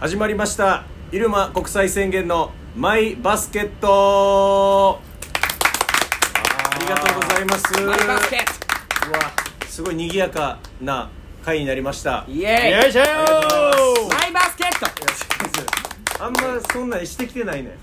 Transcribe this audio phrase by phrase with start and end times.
[0.00, 5.00] 始まりました入間国際宣言のマイバスケット。
[5.00, 7.80] ありがとうございます。
[7.80, 9.18] マイバスケッうわ
[9.66, 11.08] すごい賑やかな
[11.42, 12.24] 回になりました。
[12.26, 13.04] トイエよいしょー。
[13.04, 13.06] イ
[14.10, 16.22] マイバスケット。
[16.24, 17.78] あんまそんなんしてきてない ね。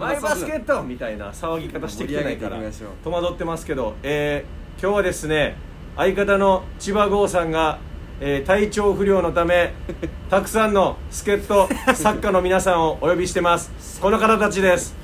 [0.00, 2.56] マイバスケットみたいな騒ぎ方してきてないから
[3.04, 5.56] 戸惑ってますけど、えー今日はですね
[5.96, 7.80] 相方の千葉郷さんが、
[8.20, 9.72] えー体調不良のため
[10.28, 14.00] たくさんの助っ人作家の皆さんをお呼びしてます。
[14.00, 14.94] この方たちです。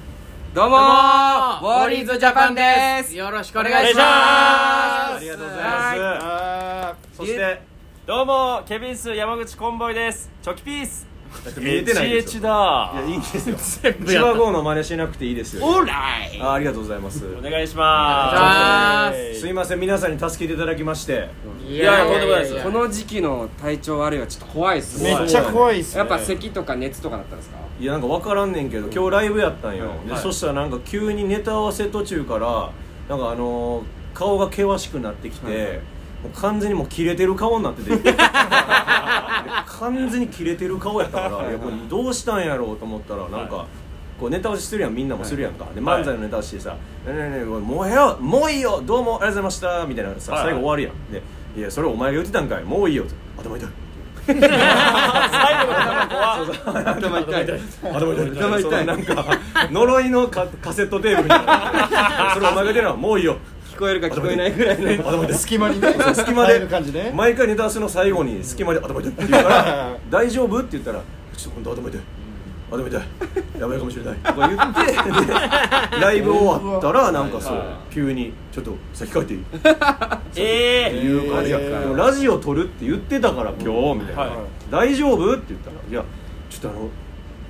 [0.53, 0.81] どうもー。
[0.81, 2.07] ウォーリー。
[2.07, 3.15] ズジャパンです。
[3.15, 4.05] よろしくお願いします。
[4.05, 6.01] ありがとうございます。
[6.01, 7.63] あそして
[8.07, 10.31] どうもケビンス山口コンボイです。
[10.43, 11.07] チョキピース
[11.59, 13.57] 見えてないですよいやいいんですよ。
[13.83, 14.31] 全部やった。
[14.33, 15.67] 千葉郷の真似しなくていいですよ。
[15.67, 15.93] オーラ
[16.33, 16.41] イ。
[16.41, 17.25] あありがとうございます。
[17.27, 19.41] お願いしお願まいします。
[19.41, 21.29] すいません皆さんに助けていただきまして。
[21.69, 25.99] いいやとんでもないですこの時期の体調悪いはちょっと怖いっすめっちゃ怖いっすね。
[25.99, 27.57] やっぱ咳とか熱とかだったんですか？
[27.81, 30.23] いやなんか分からんねんけど今日ライブやったんよ、ではい。
[30.23, 32.71] そしたらなんか急にネタ合わせ途中から
[33.09, 35.81] なんかあのー顔が険しくなってきて、
[36.37, 37.97] 完全にもう切れてる顔になってて。
[37.97, 38.15] で
[39.79, 43.67] 完全に切れてる顔やったからいやこれどうしたんやろうと思ったらなんか、
[44.19, 46.03] こうネタ合わせしてるやんみんなもするやんか、ではい。
[46.03, 46.71] 漫才のネタ合わせしてさ
[47.07, 50.53] 「ねえねえねえもうええよもういいよどうもありがとうございました」みたいなさ、はいはい。
[50.53, 51.13] 最後終わるやん。
[51.13, 51.23] で
[51.57, 53.69] 「いやそれお前が言ってたんかいもういいよ」って「頭痛い」
[54.27, 54.49] 最後の
[56.95, 57.45] 頭痛い。
[57.45, 57.61] 頭痛い。
[57.93, 58.87] 頭痛い。
[58.87, 59.27] なんか
[59.71, 60.09] 呪い。
[60.09, 61.47] のカカセットテープみたい。
[61.47, 63.23] なそれお前が出るのはもうい。
[63.23, 63.27] い。
[63.27, 63.37] よ
[63.75, 67.13] 聞こえるか聞こえないぐらいの隙間にね隙間で感じね。
[67.15, 71.01] 毎回ネタ合わせの最後に隙間で頭痛いって言うから「大丈夫?」って言ったら
[71.37, 72.01] 「ちょっと本当頭痛い
[72.71, 79.69] 頭痛いやばいかもしれない」とか言ってでライブ終わったらなんかそうはい急に「ちょっと先帰っていい?」って
[80.37, 84.23] ええいう感じやえーでもラジオ撮るって言ってたから今日みたいな。
[84.23, 84.31] はい
[84.71, 86.03] 「大丈夫?」って言ったら「いや
[86.49, 86.89] ちょっとあの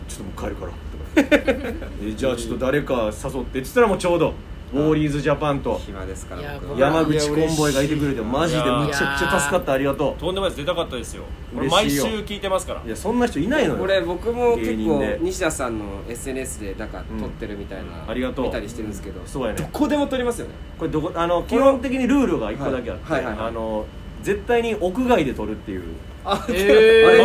[0.08, 0.74] ちょっともう帰るから」とか。
[2.02, 4.34] えじゃあちょっと誰か誘ってって言ったらもうちょうど
[4.74, 5.78] ウォーリーズジャパンと。
[5.78, 10.56] 暇ですから僕山口コンボイがいてくれてマジでむちゃくちゃ助かったありがととんでもないです。
[10.56, 11.22] 出たかったですよ。
[11.56, 12.82] 俺毎週聞いてますから。
[12.82, 13.80] ういやそんな人いないのよ。
[13.80, 18.46] これ僕も結構西田さんの SNS でなんか撮ってるみたいな、ありがとう。
[18.46, 19.20] 見たりしてるんですけど。
[19.24, 19.58] そうやね。
[19.60, 20.54] どこでも撮りますよね。
[20.76, 23.48] これどこあの基本的にルールが1個だけあって、はいはいはい。
[23.48, 23.86] あの
[24.22, 25.82] 絶対に屋外で撮るっていう
[26.26, 26.54] あれ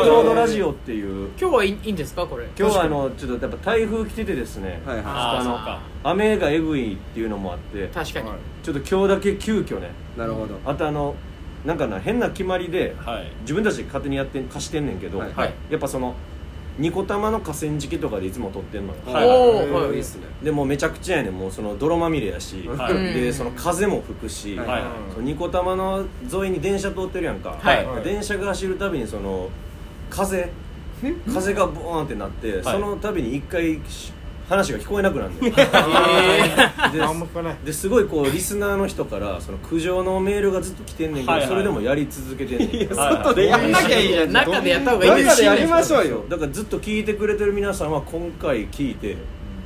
[0.04, 1.30] ちょうどラジオっていう。
[1.40, 2.46] 今日はいいいいんですかこれ？
[2.58, 5.06] 今日はあのちょっとやっぱ台風来ててですね、はいはい。
[5.06, 7.88] あの雨がえぐいっていうのもあって。
[7.88, 8.30] 確かに、
[8.62, 9.92] ちょっと今日だけ急遽ね。
[10.18, 10.60] なるほど。
[10.66, 11.16] あとあの
[11.66, 13.32] なんかな変な決まりではい。
[13.42, 15.34] 自分たちで勝手にやってん貸してんねんけど、はい。
[15.34, 15.54] はい。
[15.70, 16.16] やっぱその
[16.80, 18.94] ニコ玉の河川敷とかでいつも撮ってんの。
[18.94, 19.72] よ、はいおー。
[19.72, 20.00] はいいい。
[20.00, 21.34] っすねでもうめちゃくちゃやねん。
[21.34, 22.94] もうその泥まみれやし、はい。
[23.14, 24.80] でその風も吹くし、は
[25.20, 28.04] いニコ玉の沿いに電車通ってるやんか、はいはい。
[28.04, 29.50] 電車が走るたびにその
[30.10, 30.50] 風。
[31.34, 34.12] 風がボーンってなって、そのたびに一回し
[34.50, 35.54] 話が聞こえなくなるんだよ。
[36.92, 37.58] であんま聞かない。
[37.64, 41.50] ですごいこうリスナーの人からその苦情のメールがずっと来てんねんけど、はいはい。
[41.50, 42.90] それでもやり続けてんねん。
[42.90, 44.32] 外でやんなきゃいいじゃん。
[44.32, 46.26] 中でやった方がいいです中でやりましょうよ。
[46.28, 49.18] だからずっと聞いてくれてる皆さんは今回聞いて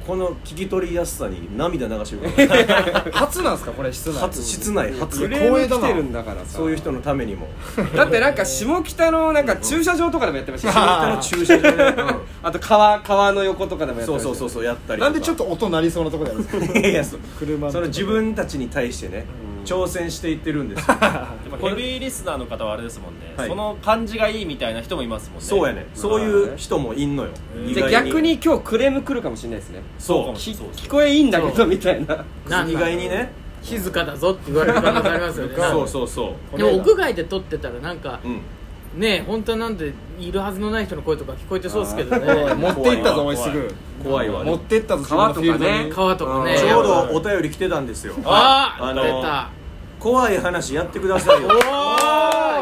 [0.05, 3.05] この聞き取りやすさに涙流してるから。
[3.13, 4.19] 初なんすかこれ室内。
[4.19, 5.19] 初室内初。
[5.21, 6.57] クレーム来てるんだからさ。
[6.57, 7.47] そういう人のためにも。
[7.95, 10.73] だってなんか下北のなんか駐車場とかでもやってましたよ。
[10.73, 11.95] 下の駐車場で、
[12.43, 16.79] あと川川の横とかでもやってそうそうそううそうやったりなんでちょっと音鳴りそうなとこでやるんですか？
[16.79, 17.19] いやいやそう。
[17.39, 19.25] 車のその自分たちに対してね
[19.63, 20.97] 挑戦していってるんですよ。
[21.43, 23.49] でもヘビーリスナーの方はあれですもんね、はい。
[23.49, 25.45] その感じがいいみたいな人もいますもんね。
[25.45, 25.85] そうやね。
[25.93, 27.29] そういう人もいんのよ。
[27.65, 29.81] 意じゃ逆に今日クレーム来るかもしれないですね。
[29.97, 30.85] そうきそうそう。
[30.85, 32.25] 聞こえいいんだけどみたいな。
[32.67, 33.31] 意外にね？
[33.63, 35.55] 静かだぞって言われる可能性ありますよね。
[35.57, 36.57] そうそうそう。
[36.57, 38.41] でも屋外で撮ってたらなんかうん
[38.95, 42.53] ねえ本当はなんでいるはずのない人の声とか聞こえてそうですけどね。
[42.53, 43.73] 持っていったぞおいすぐ。
[44.03, 44.29] 怖い。
[44.29, 44.43] わ。
[44.43, 45.89] 持っていったぞ川とかね。
[45.91, 46.57] 川とかね。
[46.59, 48.15] ちょうどお便り来てたんですよ。
[48.23, 49.49] ああ出た。
[49.99, 51.47] 怖い話やってくださいよ。
[51.47, 51.51] い。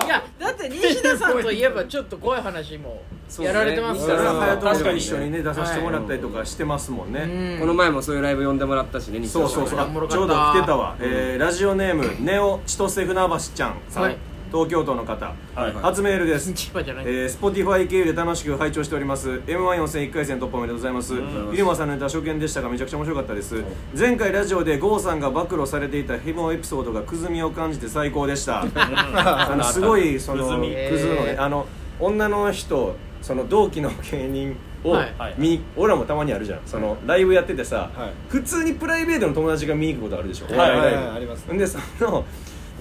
[0.07, 3.01] やだって西田さんといえばちょっと怖い話も
[3.39, 4.57] やられてますから。
[4.57, 7.59] 確かにと一緒にね出させてもらったりとかしてますもんね、うん。
[7.59, 9.67] この前もそういうライブ呼んでもらったしね西田さん。
[9.67, 14.17] ちょうど来てたわ、えーラジオネームネオ千歳船橋ちゃんさん、はい
[14.51, 16.51] 東京都の方、はい初メールです。
[16.53, 17.05] 千葉じゃない。
[17.07, 19.41] えー、Spotify 経由で楽しく拝聴しております。
[19.47, 21.13] m 1予選1回戦突破おめでとうございます。
[21.13, 23.63] 入間さんのネタ初見でしたがめちゃくちゃ面白かったです。
[23.97, 28.65] 前回ラジオで郷さんが暴露されていたヘモエピソードがくずみを感じて最高でした。
[28.75, 30.75] あのすごいそのくずみ。
[30.89, 31.65] くずのねあの
[31.99, 35.13] 女の人その同期の芸人をはい。
[35.17, 35.35] はい。
[35.37, 36.59] 見に俺らもたまにあるじゃん。
[36.65, 38.11] そのライブやっててさ、はい。
[38.29, 40.55] 普通にプライベートの友達が見に行くことあるでしょ、はい。
[40.55, 40.95] お笑いライブ。
[40.95, 41.53] はいはいあります。
[41.53, 42.25] んでその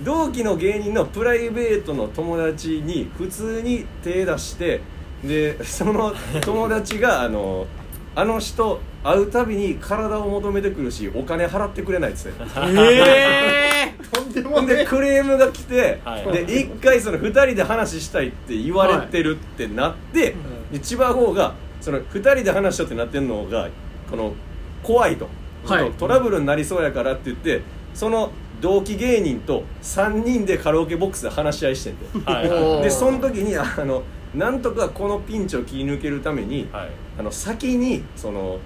[0.04, 4.80] 同期の芸人のプライベートの友達に普通に手出して
[5.24, 7.66] でその友達があの
[8.14, 12.44] あの人会うたびに体を求めてくるしお金払ってくれないっつって。
[12.76, 16.32] えとんでほもねんでクレームが来て、はい。
[16.32, 20.34] で一回その2人で話したいって言われてるってなって、
[20.72, 23.68] で千葉郷がその2人で話したってなってんのが
[24.10, 24.34] この
[24.82, 25.28] 怖いと、
[25.66, 27.62] ちょっとトラブルになりそうやからって言って
[27.94, 34.02] その同期芸人と3人でカラオケボックスで話し合いしてんで はいでその時にあの
[34.34, 36.90] なんとかこのピンチを切り抜けるために、はい。
[37.18, 38.58] あの先にその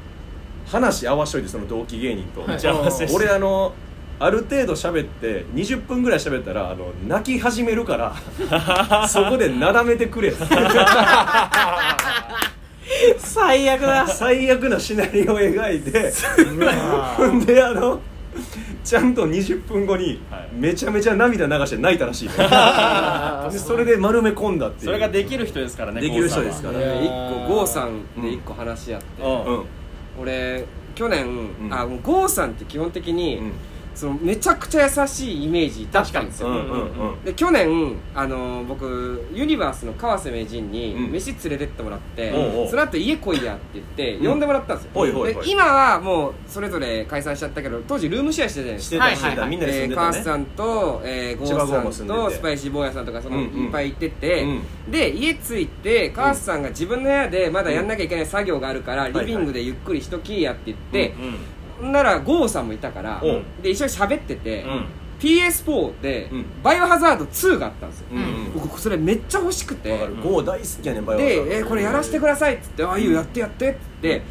[0.66, 2.58] 話合わしといてその同期芸人と、はい。
[3.14, 3.72] 俺あの
[4.20, 8.14] ある程度喋って20分ぐらい喋ったらあの泣き始めるから
[9.08, 10.30] そこでなだめてくれ。
[10.30, 10.36] ー、
[13.18, 14.06] 最悪だ。
[14.06, 16.12] 最悪なシナリオを描いて
[17.16, 18.00] ほん であの
[18.84, 20.48] ちゃんと20分後にはい。
[20.52, 22.28] めちゃめちゃ涙流して泣いたらしい、
[23.52, 24.84] でそれで丸め込んだっていう。
[24.86, 26.78] それができる人ですからねできる人ですから。
[26.78, 27.08] いや一
[27.48, 29.44] 個郷さんで一個話し合って、うん。
[29.44, 29.64] うん
[30.20, 30.64] 俺
[30.94, 31.26] 去年、
[31.68, 31.72] ん。
[31.72, 33.52] あ郷さんって基本的に、うん
[33.94, 37.24] そのめちゃくちゃ優しいイメージだったんですよ、うんうんうん。
[37.24, 41.12] で去年あの僕ユニバースの川瀬名人にうん。
[41.12, 42.68] 飯連れてってもらって、おうおう。
[42.68, 44.30] その後家来いやって言ってうん。
[44.30, 45.44] 呼んでもらったんですよ、ほいほいほい。
[45.44, 49.24] で今はもうそれぞれ解散しちゃったけど当時ルームシェアしてたじゃないですか。
[49.24, 49.50] してたはいはいはい。
[49.50, 50.06] みんなで住んえー、でたね。
[50.06, 59.12] 川瀬さんと、えー、ゴーさんとスパイシー坊やさんとかその、うんうんいっぱいいてて、うんで家着いて川瀬さんが自分の部屋でまだやんなきゃいけない作業があるから、ん。
[59.12, 61.34] リビングでゆっくりしときやって言って、うんほん
[61.82, 63.22] ならゴーさんもいたから
[63.62, 64.86] で一緒に喋ってて、うん。
[65.20, 66.44] PS4 で、うん。
[66.62, 68.18] バイオハザード2があったんですよ、うん。
[68.18, 69.92] うん僕それめっちゃ欲しくて。
[69.92, 70.16] わかる。
[70.16, 71.44] ゴー大好きやねんバイオハザード。
[71.44, 74.22] で、えーこれやらせてくださいっつって「ああいいよやってやって」っつって、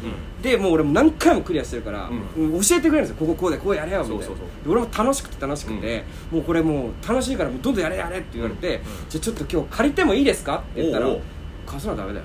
[0.42, 3.16] でもう俺も何回もクリアしてるから、ううん教えてくれるんですよ。
[3.18, 4.24] こここうでこうやれよみたいな。
[4.24, 4.46] そうそうそう。
[4.64, 11.20] で俺も楽しくて楽しくて、もうこれもう楽しいからもうどんどんやれやれって言われて、じゃあちょっと今日借りてもいいですかって言ったらおうおう。
[11.66, 12.24] 貸すのはダメだよ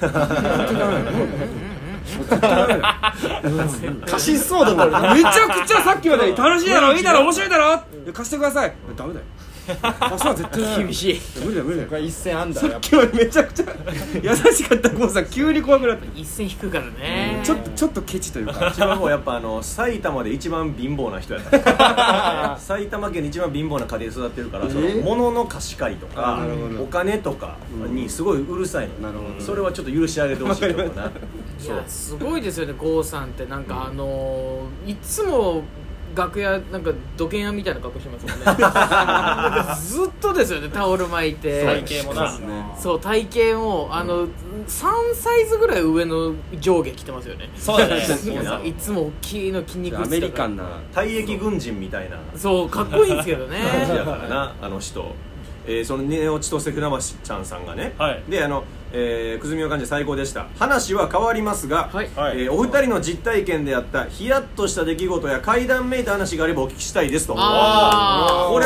[0.00, 1.10] 本当にダメだよ本当にダメだよ
[4.06, 7.82] 貸しそうだなめちゃくちゃさっきまで楽しいだろいいだろ面白いだろ。
[8.12, 8.72] 貸してください。
[8.96, 9.26] ダメだよ
[9.76, 10.84] 貸すのは絶対。
[10.84, 11.20] 厳しい。
[11.44, 11.82] 無理だよ無理だ。
[11.84, 13.64] よこれ一線あんださやっっきまでめちゃくちゃ
[14.22, 16.08] 優しかった郷さん急に怖くなって。
[16.20, 17.40] 一線引くからね。
[17.44, 18.72] ちょっとちょっとケチというか。
[18.74, 22.56] 千葉郷やっぱあの埼玉で一番貧乏な人やった。
[22.60, 26.82] 埼玉県で一番貧乏な家庭で育ってるから、そのえ物の貸し借りとかあなるほど。
[26.82, 27.56] お金とか
[27.88, 29.44] にすごいうるさいの、なるほど。
[29.44, 31.10] それはちょっと許してあげてほしいと思うな。
[31.58, 33.46] そういやすごいですよね郷さんって。
[33.46, 35.62] なんかあのーいつも
[36.14, 38.44] 楽屋なんか土建屋みたいな格好してますもんね。
[38.44, 41.64] なんかずっとですよねタオル巻いて。
[41.64, 42.76] 体型もな。
[42.78, 47.48] そう体型もあの、3サイズぐらい上の上下着てますよね。
[47.56, 48.00] そうだね。
[48.64, 50.64] いつも大きいの筋肉アメリカンな。
[50.64, 52.18] な退役軍人みたいな。
[52.36, 53.58] そうかっこいいんですけどね。
[53.60, 55.14] 感じやからなあの人、
[55.66, 58.22] えーそのネオ千歳船橋ちゃんさんがね、はい。
[58.28, 60.46] であの、えー、くずみを感じ最高でした。
[60.58, 62.10] 話は変わりますが、はい。
[62.16, 62.42] はい。
[62.42, 67.34] えーお二人の実体験であったヒヤッとした出来事や階段めいた話があればお聞きしたいですと。
[67.34, 67.44] これ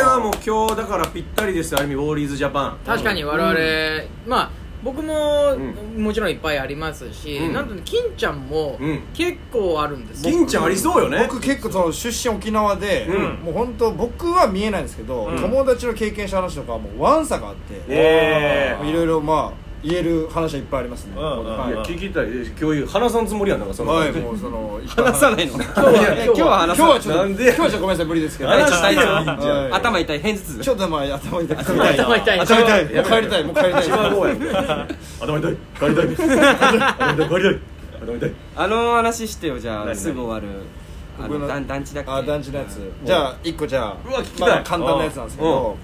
[0.00, 1.75] はもう今日だからぴったりです。
[1.76, 2.79] ある意味ウォーリーズジャパン。
[2.87, 4.50] 確かに我々、まあ
[4.82, 5.56] 僕も、
[5.97, 7.53] もちろんいっぱいありますし、うん。
[7.55, 9.03] なんとね金ちゃんもうん。
[9.15, 11.26] 結構あるんですよ、金ちゃんありそうよね。
[11.26, 13.23] 僕結構その出身沖縄で、うん。
[13.44, 15.41] もう本当僕は見えないんですけど、うん。
[15.41, 18.76] 友達の経験した話とかはもうワンサがあって、え。
[18.85, 21.89] いろいろまあ言える話はいっぱいありますね、はい。
[21.89, 22.27] 聞きたい。
[22.29, 26.97] え今日話さんつもりやんなんかそのはいもうその話さないの今日は今日は話さない。
[26.97, 28.50] 今日はちょっとなんで今日はちょっとごめんなさい無理ですけど。
[28.50, 29.73] 話してよはい。
[29.75, 30.59] 頭痛い偏頭痛。
[30.61, 31.57] ちょっとまあ頭痛い。
[31.59, 32.95] 頭痛い頭痛い。
[32.95, 33.85] もう帰りたいもう帰りたい。
[35.21, 35.57] 頭痛い。
[35.79, 36.09] 帰りたい。
[36.09, 37.29] です頭痛い。
[37.29, 37.61] 帰りたい。
[38.00, 38.33] 頭痛い。
[38.57, 40.62] あの話してよじゃ何あすぐ終わる
[41.19, 42.11] あ僕のの団団地だっけ？
[42.11, 44.49] あ団地のやつじゃあ一個じゃあうわ聞きたい。
[44.49, 45.76] まあ簡単なやつなんですけど。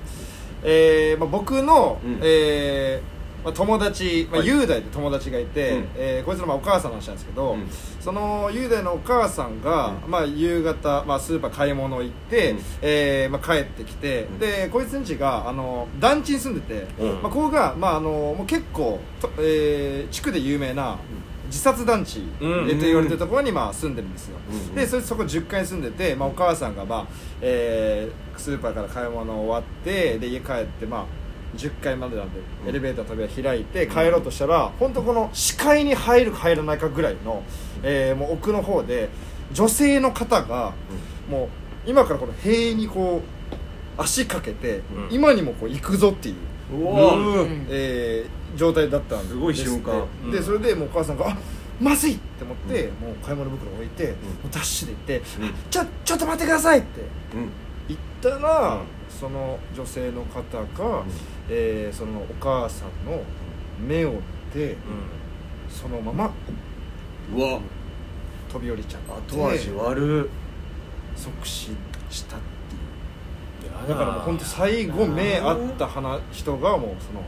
[0.63, 2.19] えーまあ僕のうん。
[2.23, 4.49] えーまあ友達まあはい。
[4.49, 5.89] 雄大って友達がいてうん。
[5.97, 7.67] えーこいつのまあお母さんの話なんですけどうん。
[8.01, 12.59] その雄大のお母さんがまあ夕方まあスーパー買い物行ってうん。
[12.83, 14.39] えーまあ帰ってきてうん。
[14.39, 17.23] でこいつん家があの団地に住んでてうん。
[17.23, 20.99] まあここがまああのもう結構とえー地区で有名な
[21.47, 22.67] 自殺団地うん。
[22.67, 24.75] って言われてるところにまあ住んでるんですよ、うん。
[24.75, 27.07] でそれそこ10階に住んでて、まあ、お母さんが、まあ
[27.41, 31.05] えースーパーから買い物終わってで家帰って、まあ、
[31.57, 32.69] 10階までなんでうん。
[32.69, 37.43] エレベーターの扉開いて帰ろうとしたら、本当この視界に入るか入らないかぐらいの、
[37.83, 39.09] えーもう奥の方で
[39.53, 40.73] 女性の方が、
[41.29, 41.45] も
[41.87, 43.23] う今からこの塀にこ
[43.99, 45.09] う足かけて、うん。
[45.11, 46.35] 今にもこう行くぞっていう。
[46.73, 50.05] うえー状態だったんですすごい瞬間。
[50.33, 51.37] でそれでもうお母さんが「あ
[51.81, 54.15] まずい!」って思って、もう買い物袋置いて、もう
[54.51, 55.45] ダッシュで行って「うん。
[55.47, 57.01] あちょちょっと待ってください!」って
[57.35, 57.49] うん。
[57.89, 58.81] 言ったら、うん
[59.21, 61.05] その女性の方が、
[61.51, 63.23] えーそのお母さんの
[63.87, 64.15] 目を
[64.53, 64.77] て
[65.69, 66.31] そのまま
[67.37, 67.61] うわ。
[68.51, 70.31] 飛び降りちゃって後味悪。
[71.15, 71.71] 即死
[72.09, 72.41] したっ
[73.61, 73.89] ていう。
[73.89, 77.23] だからもう本当最後目合った話人がもうその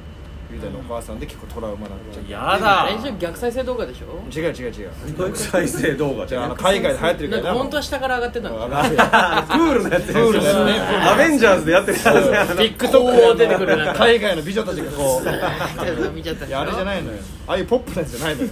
[0.52, 2.32] 雄大のお母さんで結構トラウマになっちゃって。
[2.32, 2.82] やだ。
[2.85, 4.23] あれじゃ逆再生動画でしょ？
[4.30, 5.37] 違う違う違う。
[5.37, 8.62] 再生動画じゃああの海外で流行ってるなんからか本当は下から上がってたの。
[8.62, 10.80] あプ ールのやつプーやつね。
[11.09, 13.85] アベンジャーズでやってるやつやな TikTok 出てくるな。
[13.85, 16.11] んか海外の美女たちがこう。
[16.14, 16.47] 見ちゃった。
[16.47, 17.18] いやあれじゃないのよ。
[17.47, 18.49] ああいうポップなやつじゃないのよ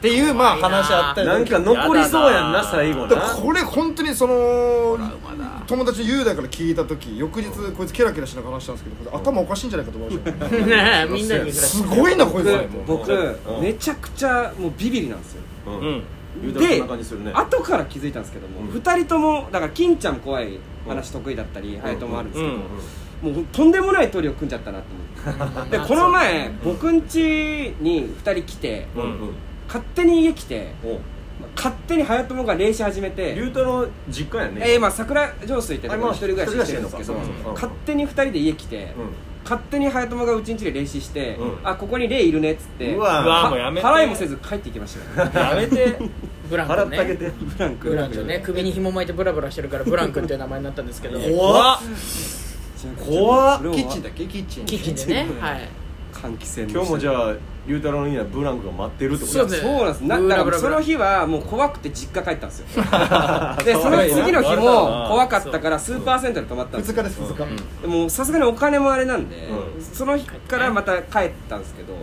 [0.00, 3.16] っていうまあ話あったりなんか残りそうやんな最後な。
[3.16, 4.98] これ本当にその
[5.66, 10.66] 友達雄大から聞いた時翌日こいつケラケラしながら話したんですけどこれ頭おかしいんじゃないかと思いましたよ。
[10.66, 11.38] ね えみんな。
[11.38, 12.58] にすごいなこいつ。
[12.86, 13.62] 僕うん。
[13.62, 15.42] めちゃくちゃもうビビりなんですよ。
[16.58, 16.82] で
[17.34, 18.66] 後から気づいたんですけども、うん。
[18.68, 22.54] 二人ともだから金ちゃん怖い話得意だったり隼人もあるんですけど、
[23.28, 23.34] うん。
[23.34, 24.84] もうとんでもないトリを組んじゃったなと
[25.26, 25.78] 思って。
[25.78, 28.88] で この前僕ん家に二人来て、
[29.70, 30.72] 勝手に家来て
[31.54, 34.60] 勝手に隼人が霊視始めて龍太の実家やね。
[34.64, 37.44] えー、まあ桜上水ってところに一人暮らししてるんですけどあまあ一人暮らししてんのか。
[37.44, 39.10] そうか勝手に二人で家来て、うん。
[39.44, 41.58] 勝手に隼人がうちんちで霊視して、うん。
[41.62, 43.86] あここに霊いるねっつってうわうわもうやめて。
[43.86, 45.30] 払いもせず帰っていきましたよ。
[45.32, 45.98] やめて。
[46.50, 46.82] ブランクね。
[46.82, 47.30] 払ってあげて。
[47.30, 47.88] ブランク。
[47.90, 48.40] ブランクね。
[48.44, 51.18] 首に紐巻いてブラブラしてるからブランクっていう名前になったんですけど。
[51.18, 51.80] 怖っ。
[52.98, 53.62] 怖っ。
[53.62, 54.26] キッチンだっけ？
[54.26, 54.66] キッチン。
[54.66, 55.26] キッチンでね。
[55.40, 55.68] はい。
[56.12, 57.34] 換気扇今日もじゃあ
[57.70, 59.56] 龍太郎の家にはブランクが待ってるってことそうね。
[59.58, 60.00] そうなんです。
[60.02, 62.66] なブだからその日はもう怖くて実家帰ったんですよ。
[63.64, 67.82] でその次の日も怖かったからスーパー銭湯で泊まったんです2よ日です2日。
[67.82, 69.36] でもさすがにお金もあれなんで、
[69.76, 69.82] うん。
[69.82, 71.96] その日からまた帰ったんですけど、ん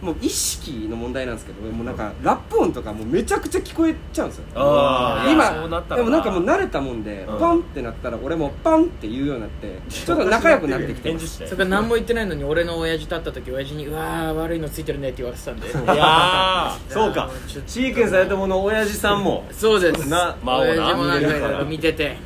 [0.00, 4.44] もう意識の問題なんですけどもうなんかラップ音とかもうめちゃくちゃ聞こえちゃうんですよ。
[4.54, 5.58] 今で
[6.02, 7.38] もなんかもう慣れたもんで、うん。
[7.38, 15.66] パンってなったら俺もパンって言うようになってちょっと仲良くなってきてそれから何も言ってないのに俺の親父と会った時親父に「うわー悪いのついてるね」って言われてたんで。
[15.66, 17.30] いやそうか。
[17.66, 19.44] シーケンスやったもの親父さんも。
[19.50, 20.08] そうです。
[20.08, 22.16] なまあ親父もなんかい見てるからろいろ見て。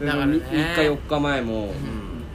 [0.00, 0.38] だからね。
[0.38, 1.74] 3日4日前も、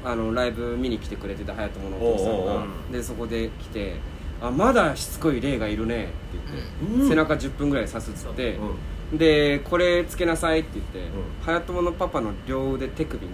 [0.03, 2.93] あのライブ見に来てくれてた隼人のお父さんがおうおうおう。
[2.93, 3.95] でそこで来て
[4.41, 6.11] 「あまだしつこい霊がいるね」って
[6.87, 8.59] 言って、背中10分ぐらいさすっつって、
[9.13, 11.01] でこれつけなさいって言ってん。
[11.45, 13.31] 隼人のパパの両腕手首に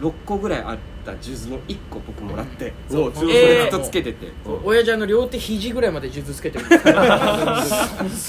[0.00, 0.78] 6個ぐらいあっ
[1.12, 3.12] た数珠の1個僕もらって、そう。
[3.12, 4.28] ずっとつけてて、
[4.64, 6.64] 親父あの両手肘ぐらいまで数珠つけてる。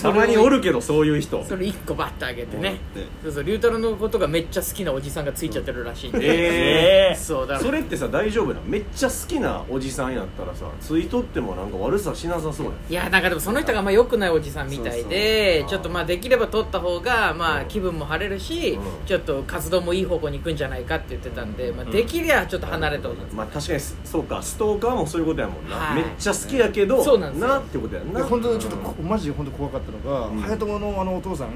[0.01, 1.43] たまにおるけどそういう人。
[1.43, 2.77] それ1個バッとあげてね。
[2.93, 6.19] でそうそう龍太郎のことがめっちゃ好きなおじさんがついちゃってるらしいんで。
[6.21, 19.05] ええそうだそれってさ大丈夫なめっちゃ好きなおじさんやったらさついとってもなんか悪さしなさそうやいやなんかでもその人があんま良くないおじさんみたいでちょっとまあできれば取った方がまあ気分も晴れるしうん。
[19.05, 23.13] ちょっと活動もいい方向に行くんじゃないかって言ってたんでまあできりゃちょっと離れと。
[23.33, 25.95] まあ確かにそうかストーカーもそういうことやもんな、はい。
[25.95, 27.47] めっちゃ好きやけどそうなんですよ。
[27.47, 28.19] なってことやんな。
[28.19, 30.41] で本当にちょっとこマジで本当怖かったのが、うん。
[30.41, 31.49] 隼人のあのお父さん、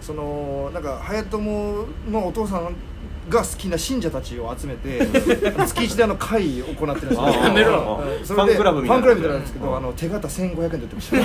[0.00, 2.74] そのなんか隼人のお父さん
[3.28, 4.98] が好きな信者たちを集めて
[5.64, 8.02] 月一であの会を行ってるんですよ。
[8.22, 11.16] そファンクラブみたいなファンクラブみたいなんですけど、あの手形1500円で売ってました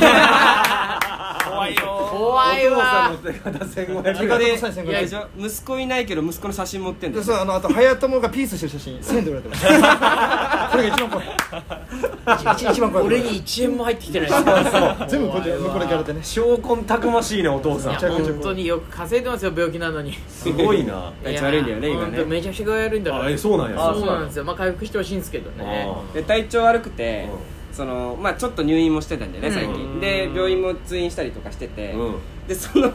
[1.49, 2.77] 怖いよ怖いわ。
[2.77, 4.15] お父さんの手形1500円。
[4.15, 8.99] 手形でのサイズ1500いや円じゃあ息子いないけど息子の写真持ってんだそうあのあと隼人がピースしてる写真。
[8.99, 11.27] 1000円で売られてましたこれが一番怖い。
[12.55, 13.07] 一一番怖い。
[13.07, 14.29] 俺に1円も入ってきてない。
[14.29, 14.33] し
[15.07, 16.19] 全部こうやってこれやられてね。
[16.23, 17.95] 証拠たくましいねお父さん。
[17.95, 20.13] 本当によく稼いでますよ病気なのに。
[20.27, 21.11] すごいな。
[21.23, 22.23] 体調悪いんだよね今ね。
[22.25, 23.37] めちゃくちゃ悪いんだから。
[23.37, 23.93] そうなんや。
[23.93, 24.43] そうなんですよ。
[24.43, 25.87] まあ回復してほしいんですけどね。
[26.13, 29.99] で体調悪くて、うそのまあちょっと入院もしてたんでね最近、うん。
[29.99, 32.15] で病院も通院したりとかしてて、うん。
[32.47, 32.91] でその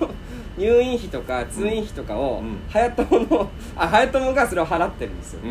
[0.56, 2.58] 入院費とか通院費とかをうん。
[2.70, 5.40] 隼人のあ隼人がそれを払ってるんですよ。
[5.44, 5.50] うん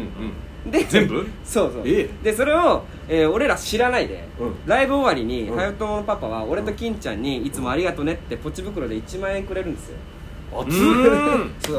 [0.66, 0.72] うん。
[0.72, 1.28] で全部？
[1.44, 1.82] そうそう。
[1.86, 4.56] えでそれを、えー俺ら知らないで、うん。
[4.66, 5.58] ライブ終わりにうん。
[5.58, 9.98] 隼人のパパは俺と金ちゃんにいつもありがとねってポチ袋で1万円くれるんですよ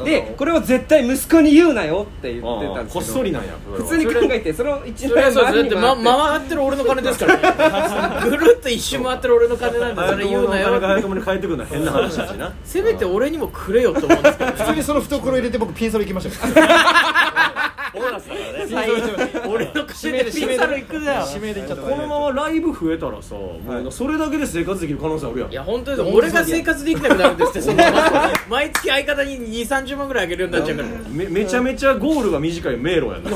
[0.05, 3.01] でこれを絶対息子に言うなよって言ってたんですけど。
[3.01, 8.31] こっそりなんや普通に考えてそれを1それは万円そうですだって、ま、回回ってる俺の金ですからね。
[8.31, 10.81] ぐるっと一周回ってる俺の金なんでそれ言うなよ。
[10.81, 14.53] 早友に帰ってくるのは変な話だしなせめて俺にもくれよと思うんですけど。
[14.53, 17.64] 普通にその懐入れて僕ピンサロ行きました
[17.95, 19.49] よボーナスだからね。
[19.49, 21.27] 俺の金でピンサロ行くなよ。
[21.29, 21.83] 指名で行っちゃった。
[21.83, 23.59] このままライブ増えたらさも
[23.89, 25.51] うそれだけで生活できる可能性あるやん。
[25.51, 27.83] いや本当です俺が生活できなくなるんですってその
[28.49, 30.89] 毎月相方に2 3 0万ぐらいあげるようになっちゃうから。
[31.11, 33.31] めめちゃめちゃゴールが短い迷路やな。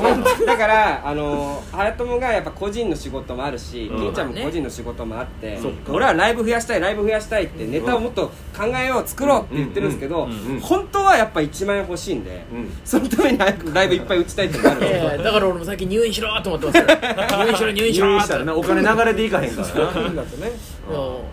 [0.46, 3.98] だからあの隼友がやっぱ個人の仕事もあるし、うん。
[3.98, 10.28] 金ちゃんも個人の仕事もあって、俺はライブ増やしたいライブ増やしたいってネタをもっと考えよう作ろうって言ってるんですけど、
[10.62, 12.72] 本当はやっぱ1万円欲しいんで、うん。
[12.84, 16.84] そのために早くライブいっぱい打ちたいってなるいやいやだから俺も最近入院しろと思ってますよ。
[16.86, 19.68] 入院しろ入院しろっ入院してたらなお金流れていかへんから
[20.10, 20.22] な。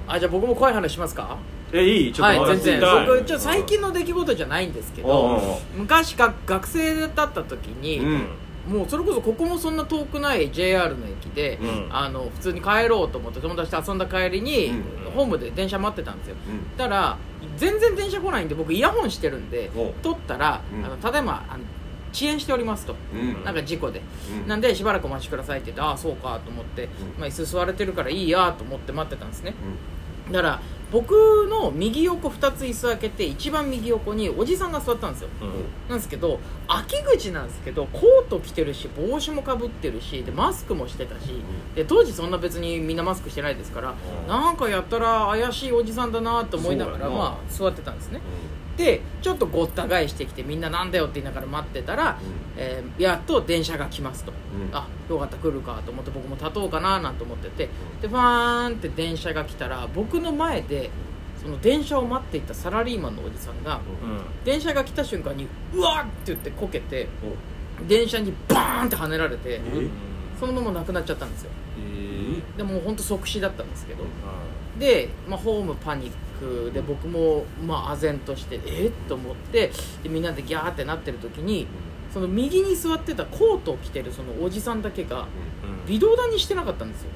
[0.08, 1.38] あじゃあ僕も怖い話しますか？
[1.74, 2.14] えいい？
[2.14, 2.80] ちょっとはい全然。
[2.80, 3.08] 聞きたい。
[3.08, 8.28] 僕ちょっと最近の出来事じゃないんですけど昔が学生だった時に、うん。
[8.66, 11.88] もうそれこそここもそんな遠くない JR の駅で、うん。
[11.92, 14.84] あの普通に帰ろうと思って友達と遊んだ帰りに、うん。
[15.16, 16.78] ホームで電車待ってたんですよ、うん。
[16.78, 17.18] たら
[17.58, 20.84] 全然電車来ないんで僕イヤホンしてるんでお取ったら、うん。
[20.86, 21.64] あのただいまあの
[22.16, 23.44] 遅延しておりますと、うん。
[23.44, 24.48] なんか事故で、うん。
[24.48, 26.88] なんでしばらくお待ちくださいって言ってああそうかと思って、
[27.20, 29.54] まあ、椅子座れてるからいいやと思って待ってたんですね。
[30.32, 31.12] だから僕
[31.50, 35.30] の右横2つ椅子開けて一番右横におじさんが座ったんですよ。
[35.90, 41.42] なんですけど秋口なんですけどコート着てるし帽子もかぶってるしでマスクもしてたし
[41.76, 43.94] で当時そんな別にみんなマスクしてないですから
[44.28, 48.22] なんかやったら怪しいおじさんだなと思いながらまあ座ってたんですね
[48.78, 52.20] でちょっとごった返してきてみんななんだよって言いながら待ってたら、
[52.58, 54.76] えーやっと電車が来ますと、うん。
[54.76, 57.70] あよかった来るかと思って僕も立とうかななんて思ってて
[58.02, 60.90] でファーンって電車が来たら僕の前で
[61.42, 63.80] その電車を待っていたサラリーマンのおじさんが
[64.44, 67.08] 電車が来た瞬間にうわっって言ってこけて
[67.88, 69.62] 電車にバーンって跳ねられてえ？
[70.40, 71.52] そのまま亡くなっちゃったんですよ。
[71.80, 74.04] えでも本当即死だったんですけど。
[74.80, 78.92] で、まあ、ホームパニックで僕もまあ唖然としてえっ？
[79.08, 79.72] と思って
[80.04, 81.68] でみんなでギャーってなってる時に
[82.14, 85.28] その右に座ってたコートを着てるそのおじさんだけが
[85.88, 87.10] 微動だにしてなかったんですよ。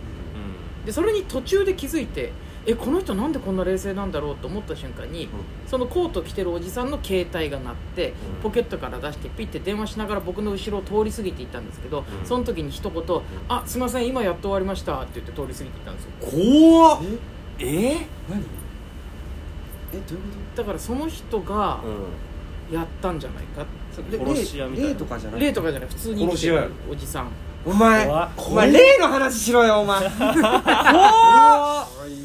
[0.85, 2.31] でそれに途中で気づいて
[2.65, 5.29] えこの人なんでこんな冷静なんだろうと思った瞬間に、
[5.65, 16.11] そのコート着てるおじさんの携帯が鳴って、ポケットから出してピッて電話しながら僕の後ろを通り過ぎていったんですけど、その時に一言「あすいません今やっと終わりました」って言って通り過ぎていったんですよ。
[16.19, 17.01] 怖っ。
[17.59, 18.07] え？
[18.29, 18.43] 何？
[19.93, 21.79] えどういうこだからその人が
[22.71, 23.65] やったんじゃないか？
[23.95, 24.89] と殺し屋みたいな。
[24.91, 25.41] 例とかじゃない？
[25.41, 25.89] 例とかじゃない。
[25.89, 27.27] 普通に生きてる殺し屋やおじさん。
[27.65, 30.01] お前お前例の話しろよお前。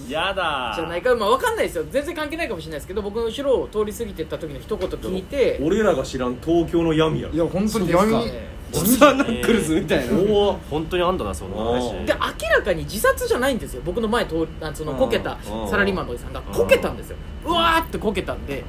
[0.09, 0.73] やだ。
[0.77, 1.15] じゃないか。
[1.17, 1.85] まあ分かんないですよ。
[1.91, 5.59] 全然関係ないかもしれないですけど僕の後ろを通り過ぎてった時の一言聞いて。
[5.63, 8.25] 俺らが知らん東京の闇やいや本当に闇。
[8.25, 8.55] ですか。
[8.77, 10.17] おっさんナックルズみたいな。
[10.19, 10.59] 怖っ。
[10.71, 11.91] 本当にあんだなそんな話。
[11.95, 12.19] うんで明
[12.57, 13.83] らかに自殺じゃないんですよ。
[13.85, 16.41] 僕の前通りあそのこけたうんサラリーマンのおじさんが。
[16.43, 18.65] こけたんですようわーってこけたんで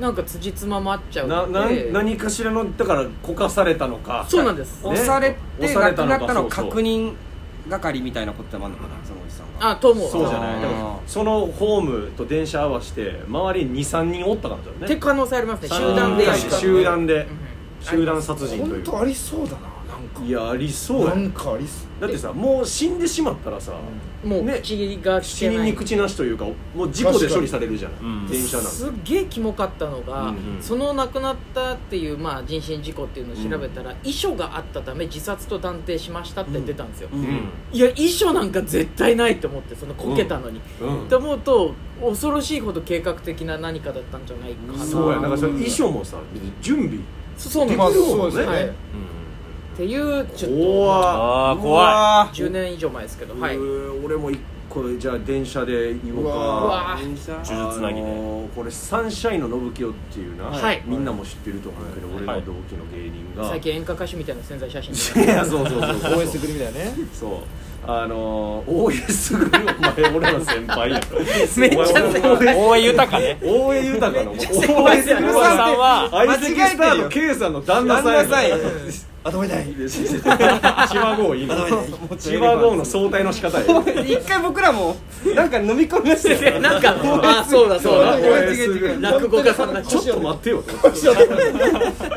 [0.00, 4.26] なんか辻褄も合っちゃうななで何かしらのだからこかされたのか。
[4.28, 4.80] そうなんです。
[4.82, 7.14] 押されて押されたのか亡くなったの確認
[7.68, 10.08] 係みたいなこともあるのかなそのおじさんがあと思う。
[10.10, 10.54] そうじゃない。
[10.54, 10.62] あー。
[10.62, 15.68] だからそのホームと電車合わせて周りに23人おったからだよねって可能性ありますね。
[15.68, 17.26] 三集団で集団でうん
[17.84, 19.71] 集団殺人という本当ありそうだな
[20.12, 21.14] かいやありそうや。
[21.14, 22.00] なんかありそう。
[22.00, 23.72] だってさもう死んでしまったらさ
[24.24, 25.56] もうね口が聞死けない。
[25.56, 26.44] 人に口なしというか
[26.74, 27.92] もう事故で処理されるじゃん。
[27.92, 28.26] うん。
[28.26, 30.62] 電車なんすっげえキモかったのが、うんうん。
[30.62, 37.20] その亡くなったっていう、まあ、人身事故っていうのを調べたら、遺書があったため自殺と断定しましたって出たんですよ、うん。
[37.20, 37.48] うん。
[37.72, 41.04] いや遺書なんか絶対ないと思ってそのこけたのに、うん。
[41.04, 44.84] って思うと恐ろしいほど計画的な何かだったんじゃないかな。
[44.84, 45.20] そうや。
[45.20, 46.18] なんかそれ衣装もさ
[46.60, 46.98] 準備
[47.36, 48.72] そそうなんまあですよそうですね、はい
[49.74, 50.92] っていうちょっと。
[50.92, 53.56] あー怖10年以上前ですけどはい。
[53.56, 56.30] うー俺も一個じゃあ電車で言おうか。
[56.30, 57.44] うわうわ電車？
[57.44, 60.82] 数珠つなぎであのーこれサンシャインの信清っていうな、はい。
[60.84, 64.94] みんなも知ってると思うけど、俺の同期の芸人が、最近演歌歌手みたいな潜在写真。
[65.14, 66.18] 出いやそうそうそうそう。
[66.18, 67.30] 応援してくれみたいなねそう。
[67.84, 71.00] あのー、大江すぐるお前俺の先輩や
[71.56, 73.38] めっちゃ先輩輩大江豊ね。
[73.42, 78.56] 大江豊の先大江すぐさんは相席スターの K さんの旦那さんや旦那さんや
[79.24, 81.46] あどめだい千葉郷いい。
[81.46, 81.54] の
[82.18, 83.64] 千葉郷の相対の仕方や。
[84.02, 84.96] 一回僕らも
[85.34, 86.58] なんか飲み込みましたよ。
[86.60, 88.18] なんかあそうだそうだ。
[89.00, 90.64] 落語家さんだちょっと待ってよ。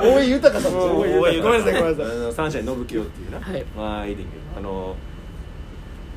[0.02, 3.66] 大江豊さんごめんなさいごめんなさいあのサンシャイン信清っていうな、はい。
[3.78, 4.96] まあいいねんけどあの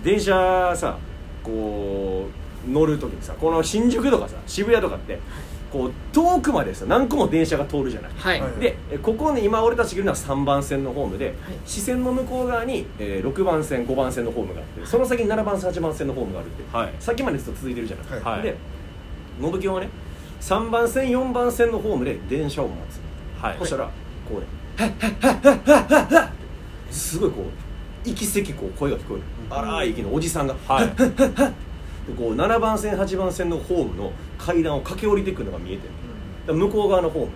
[0.03, 0.97] 電車さ
[1.43, 2.29] こ
[2.67, 5.19] う乗る時にさこの新宿とかさ渋谷とかって
[5.73, 8.41] こう遠くまでさ何個も電車が通るじゃない、はい。
[8.41, 8.53] はい。
[8.61, 11.35] でえここに今俺たちがいるのは3番線のホームで、
[11.67, 16.95] 視線の向こう側に、えー6番線5番線のホームがあってその先に7番線8番線のホームがあるって、はい。
[16.99, 18.43] 先までずっと続いてるじゃない、はい。
[18.43, 18.57] で
[19.41, 19.89] 信清はね
[20.41, 23.01] 3番線4番線のホームで電車を待つ
[23.43, 23.57] はい。
[23.59, 23.85] そしたら
[24.29, 29.23] こうね「はっはっはっはっはっはっはってすごいこう息せきこう声が聞こえる。
[29.51, 30.55] 荒い息のおじさんが。
[30.67, 30.87] はい。
[30.89, 30.93] で
[32.13, 35.89] こう7番線8番線のホームの階段を駆け下りていくのが見えて
[36.47, 36.55] る。
[36.55, 37.31] 向こう側のホーム。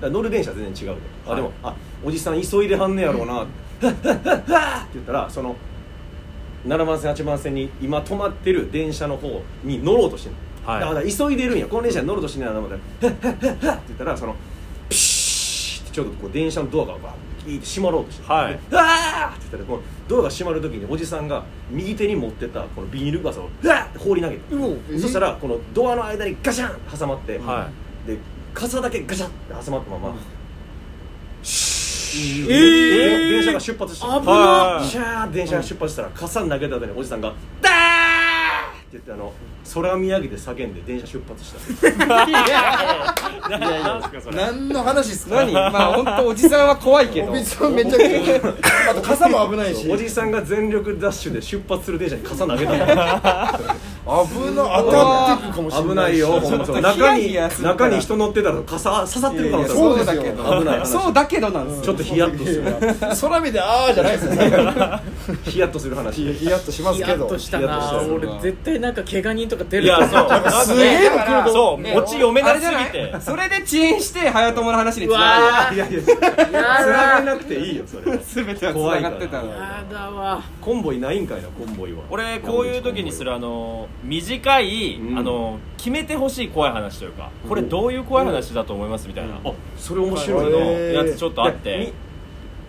[0.00, 5.56] だ乗る電車は全然違うで、あでもあおじさん急いではんねやろうな、はっはって言ったらその
[6.66, 10.34] 7番線8番線に今止まってる電車の方に乗ろうとしてる
[10.64, 10.80] はい。
[10.80, 11.66] だから急いでるんや。
[11.66, 14.34] この電車に乗ろうとしてんやなと思って「はっはっはっは」 って言ったらその
[14.88, 18.52] ピシーってちょっとこう電車のドアがバーってキーって閉まろうとして、はい。
[18.52, 24.42] でうわーって言ったらこのドアが閉まる時におじさんが右手に持ってたこのビニール傘をうわーって放り投げた
[24.92, 27.68] えそしたらこのドアの間にガシャンって挟まって、は
[28.06, 28.18] で
[28.52, 30.14] 傘だけガシャンって挟まったまま、
[31.42, 33.30] シューえー。
[33.30, 37.73] 電車が出発して危なシャー電車が出発したら傘投げた後におじさんが「ダー!」って
[38.94, 39.32] 言ってあの
[39.74, 41.58] 空見上げて叫んで電車出発した。
[44.30, 45.34] 何の話ですか？
[45.36, 45.52] 何？
[45.52, 47.32] まあ本当おじさんは怖いけど。
[47.32, 48.36] おじさんめちゃくちゃ
[48.90, 52.78] あと傘も危ないしおじさんが全力ダッシュで出発する電車に傘投げたの
[54.06, 56.40] 危な当たってかもしれない危ないよ
[56.82, 60.44] 中に中に人乗ってたら傘刺さってる可能性あるそうだけど。
[60.44, 60.86] 危ない話。
[60.86, 61.84] そうだけどなんですよ。
[61.84, 63.28] ちょっとヒヤッとする。
[63.30, 65.02] 空見であーじゃないですよね。
[65.44, 66.34] ヒヤッとする話。
[66.34, 67.24] ヒヤッとしますヒけど。
[67.24, 70.64] ヤッとしたヒヤッとしたな俺絶対なんか怪我人とか出るいやそう。
[70.66, 71.80] すげえの来るとそう。
[71.80, 72.84] ねオチ読めなすあれじゃない？
[72.84, 78.12] ぎてそれで遅延して早友の話につうわないやいやや繋がだなくていいよそれ。
[78.12, 79.40] る全てはつながってた。
[79.40, 80.42] のやだわ。
[80.60, 82.02] コンボイないんかいなコンボイは。
[82.10, 85.18] 俺こういう時にするあの短い、うん。
[85.18, 89.34] あの決めてほしい怖い話というかこれどういう怖い話だと思いますみたいな。
[89.44, 91.78] あそれ面白いへなーやつちょっとあっでて。
[91.86, 91.92] み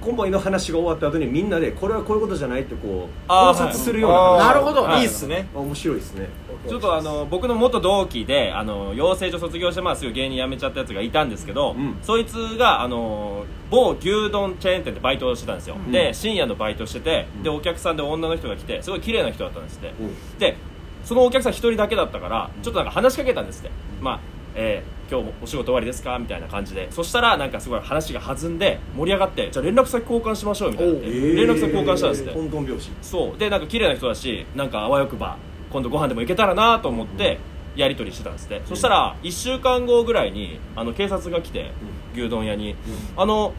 [0.02, 4.36] コンボイの話が終わった後にみんなでこれはこういうことじゃないってこうあー考察するような。
[4.36, 4.84] あなるほど。
[4.84, 5.02] はい。
[5.02, 5.48] いいっすね。
[5.56, 6.30] あ面白いですね。
[6.68, 11.98] ちょっとあの僕の元同期であの養成所卒業してまあすぐ芸人辞めちゃったやつがいたんですけど、うん。
[12.04, 15.92] そいつがあの某牛丼チェーン店でバイトをしてたんですよ、ん。
[15.92, 17.44] で深夜のバイトしてて、うん。
[17.44, 20.38] でお客さんで女の人が来てすごい綺麗な人だったんですって、うん。
[20.38, 20.56] で
[21.06, 24.20] そのお客さん一人だけだったからちょっとなんか話しかけたんですって、まあ
[24.56, 26.18] えー今日もお仕事終わりですか？
[26.18, 26.91] みたいな感じで。
[26.91, 31.00] そしたらなんかすごい話が弾んで盛り上がってじゃあ連絡先交換しましょうみたいにな。
[31.00, 31.36] えー。
[31.36, 33.38] 連絡先交換したんですって、トントン拍子そう。
[33.38, 35.38] でなんか綺麗な人だしなんかあわよくば
[35.72, 37.38] 今度ご飯でも行けたらなと思って
[37.76, 41.70] やり取りしてたんですって、そしたら1週間後ぐらいにあの警察が来て、
[42.15, 42.76] 牛丼屋に、
[43.15, 43.54] あの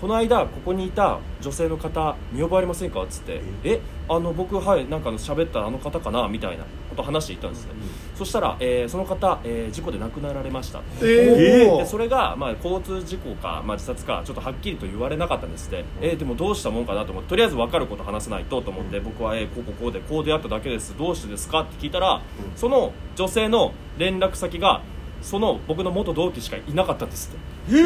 [0.00, 3.04] この間ここにいた女性の方見覚えありませんか？
[3.04, 3.40] っつって。
[3.62, 6.26] えあの僕はいなんか喋ったあの方かな？
[6.26, 6.64] みたいな。
[6.64, 7.70] こと話していったんですね、
[8.14, 10.80] そしたら、えーその方、えー事故で亡くなられました。
[11.02, 20.94] えでそれが、まあ、交通事故か、まあ、自殺かちょっとはっきりと言われなかったんですって、えーでもどうしたもんかなと思ってとりあえず分かること話さないとと思って僕は、えーこうこうこうでこう出会っただけです。
[20.98, 22.20] どうしてですかって聞いたら、
[22.56, 24.82] その女性の連絡先が
[25.22, 27.82] その僕の元同期しかいなかったんですって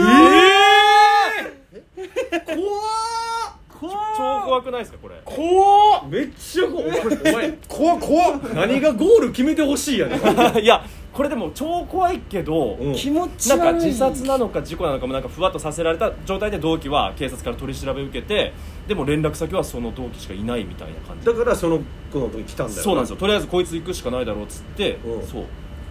[3.88, 5.14] 超怖くないですかこれ？
[5.24, 6.08] 怖っ。
[6.08, 6.88] めっちゃ怖い。
[6.88, 8.40] お 前怖っ怖っ。
[8.54, 10.18] 何がゴール決めてほしいやねん。
[10.62, 12.94] いやこれでも超怖いけど、うん。
[12.94, 18.52] 気持ちなんい自殺なのか事故なのかもなんかふわっとさせられた状態で同期は警察から取り調べ受けて
[18.88, 21.26] でも連絡先はその同期しかいないみたいな感じ。
[21.26, 21.80] だからその
[22.12, 23.16] 子の時来たんだよそうなんですよ。
[23.16, 25.26] とりあえずこいつ行くしかないだろうっつって、うん。
[25.26, 25.44] そう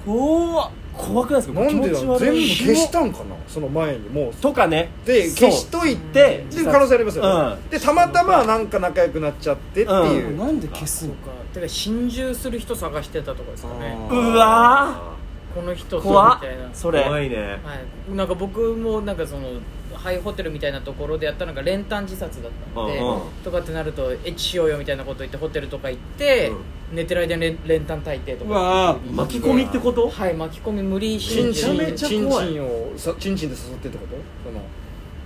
[0.05, 0.71] 怖っ。
[0.93, 1.59] 怖くないですか？
[1.61, 1.99] なんでだ？
[1.99, 2.47] 気持ち悪い。
[2.47, 3.35] 全部消したんかな？
[3.47, 4.33] その前にもう。
[4.35, 4.89] とかね。
[5.05, 5.49] でそう。
[5.49, 7.69] 消しといてでっていう可能性ありますよね、うん。
[7.69, 11.31] でたまたまなんか仲良くなっちゃってっていう、なんで消すのか。
[11.53, 13.97] てか心中する人探してたとかですかね。
[14.09, 15.15] うわ
[15.53, 16.39] この人とみ怖っ。
[16.41, 16.69] たいな。
[16.73, 17.03] それ。
[17.03, 17.37] 怖いね。
[17.63, 17.75] は
[18.11, 19.49] い、なんか僕もなんかその
[19.93, 23.21] ハイホテルみたいなところでやったのが練炭自殺だったんで、うんうん。
[23.43, 26.51] とかってなるとエッチしようよみたいなこと言ってホテルとか行って、
[26.91, 30.09] 寝てる間に練練炭炊いてとわっていう巻き込みってこと？
[30.09, 32.47] はい巻き込み無理チンチン心中めちゃチン怖い。
[32.47, 34.15] チンをさチンチンで誘ってってこと？
[34.49, 34.61] その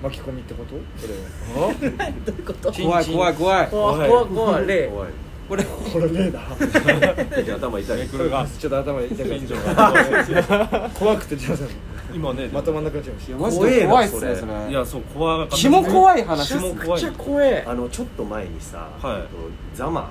[0.03, 0.73] 巻き込みってこと？
[0.75, 1.61] これ。
[1.61, 2.71] は どういうこと？
[2.71, 3.67] チン怖い怖い怖い。
[3.69, 5.09] 怖い怖い怖い例怖い
[5.47, 5.63] これ。
[5.63, 6.39] これねえだ
[7.55, 8.10] 頭痛い。
[8.10, 11.58] ちょっと頭痛くなっちゃう怖くてじゃあ。
[12.13, 12.47] 今ね。
[12.47, 14.69] まとまんなくなっちゃいましいやマジで怖いっすねそれ。
[14.69, 16.89] いやそう怖かったキモ怖い話キモ怖い。
[16.89, 19.15] めっちゃ怖えあのちょっと前にさ、はい。
[19.17, 19.29] えっと
[19.75, 20.10] ザマ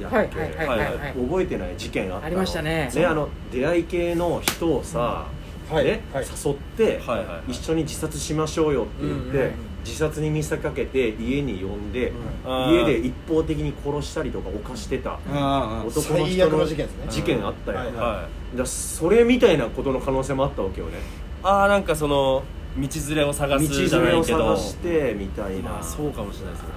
[0.00, 2.26] やはいって、はいはいはい、はい覚えてない事件あったの。
[2.26, 2.90] ありましたね。
[2.96, 5.26] あの出会い系の人をさ、
[5.70, 5.84] はい。
[5.84, 6.24] ねはい。
[6.24, 7.52] 誘って、はいはいはい。
[7.52, 12.12] 一緒に自殺しましょうよって言って、うんうん自殺に見せかけて家に呼んで、
[12.44, 15.84] 家で一方的に殺したりとか犯してたああ。
[15.84, 17.06] 男の最悪人のの事件ですね。
[17.08, 20.98] 事件あったよ、はいだそれみたいなことの可能性もあったわけよね。
[21.42, 22.42] ああなんかその
[22.78, 26.68] 道連れを探道すじゃな連れをいけど探してみたいな、まあそうかもしれないですね。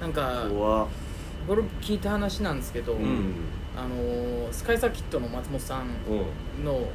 [0.00, 0.46] なんか
[1.46, 3.34] これ聞いた話なんですけど、うん。
[3.76, 6.64] あのースカイサーキットの松本さんうん。
[6.64, 6.88] の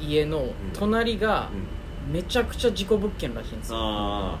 [0.00, 1.80] 家の隣がうん。
[2.12, 4.38] めちゃくちゃ事故物件らしいんですよ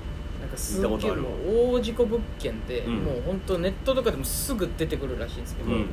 [0.50, 1.12] かすっげえ
[1.46, 2.94] 大事故物件で、うん。
[3.04, 5.86] もう本当ネットとかでもすぐ出てくるらしいんですけど、うん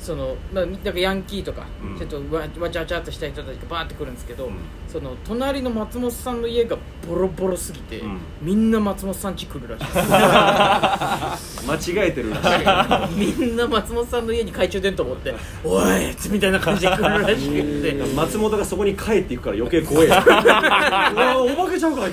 [0.00, 1.98] そのまあ、だからヤンキーとか、うん。
[1.98, 4.54] ちょっとわわちゃわちゃっとした人たちがバーって来るんですけど、うん。
[4.88, 8.18] その隣の松本さんの家がボロボロすぎて、うん。
[8.40, 10.08] みんな松本さん家来るらしいです。
[11.94, 13.16] 間違えてるらしい。
[13.18, 17.94] みんな松本さんの家に懐中電灯持って「おい!」みたいな感じで来るらしくて。
[18.16, 22.12] 松本がそこに帰っていくから余計怖い お化けちゃうかあい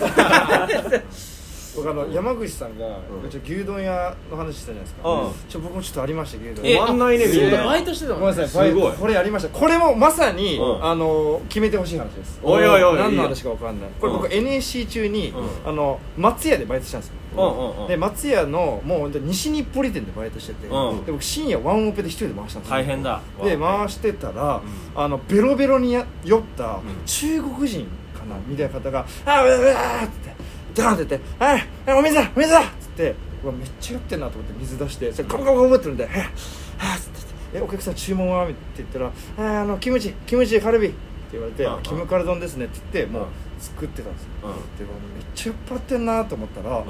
[1.10, 1.37] つ
[1.78, 2.86] 僕あの山口さんが、
[3.24, 3.30] うん。
[3.30, 5.32] ちょ牛丼屋の話したじゃないですか、うん。
[5.48, 6.64] ちょ僕もちょっとありました牛丼。
[6.64, 9.50] 終わんないねみんなだバイトしてたのごめんなさいこれありました。
[9.50, 10.86] これもまさに、うん。
[10.86, 12.40] あの決めてほしい話です。
[12.44, 12.98] おいおいおい。
[12.98, 13.90] 何の話か分かんない。
[14.00, 15.70] これ僕うん NSC 中に、うん。
[15.70, 17.16] あの松屋でバイトしたんですよ。
[17.38, 17.88] うんうんうん。
[17.88, 21.06] で松屋のもう西日暮里店でバイトしてて、うん。
[21.06, 22.76] で僕深夜ワンオペで一人で回したんですよ。
[22.78, 23.22] 大変だ。
[23.44, 24.62] で回してたら、
[24.96, 27.88] あのベロベロにや酔った中国人
[28.18, 29.74] かなみたいな方が「あうわうわ」
[30.06, 30.37] って
[30.82, 37.18] ダーンって言って「はいはいお水だお水だ!」っつってうわめっちゃ酔ってんなと思って水出してそれガブガブガブってるんで「はっはっ」つって
[37.54, 39.08] えお客さん注文は?」って言ったら
[39.58, 40.96] 「ああのキムチキムチカルビ」って
[41.34, 46.84] 言われてうんうん「キムカル丼ですね」って言ってもううん作ってたんですようんでもめっちゃ酔っ払ってんなと思ったら、んあ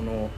[0.00, 0.30] の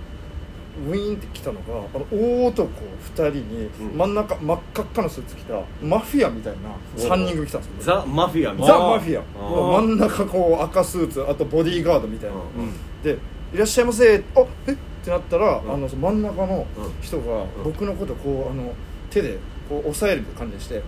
[0.89, 2.69] ウィーンって来たのがあの大男
[3.15, 3.99] 2人にうん。
[3.99, 7.97] 真ん中真っ赤っかのスーツ着たマフィアみたいな3人組来たんですよ。
[8.01, 8.53] ザ・マフィア。
[8.53, 9.81] みたいザ・なマフィア。
[9.81, 13.19] 真ん中こう赤スーツあとボディーガードみたいな、うんで
[13.55, 14.73] 「いらっしゃいませ」あえ？
[14.73, 15.73] ってなったら、うん。
[15.73, 17.03] あの真ん中のうん。
[17.03, 18.73] 人が僕のことこうあの
[19.11, 20.83] 手でこう押さえる感じでして、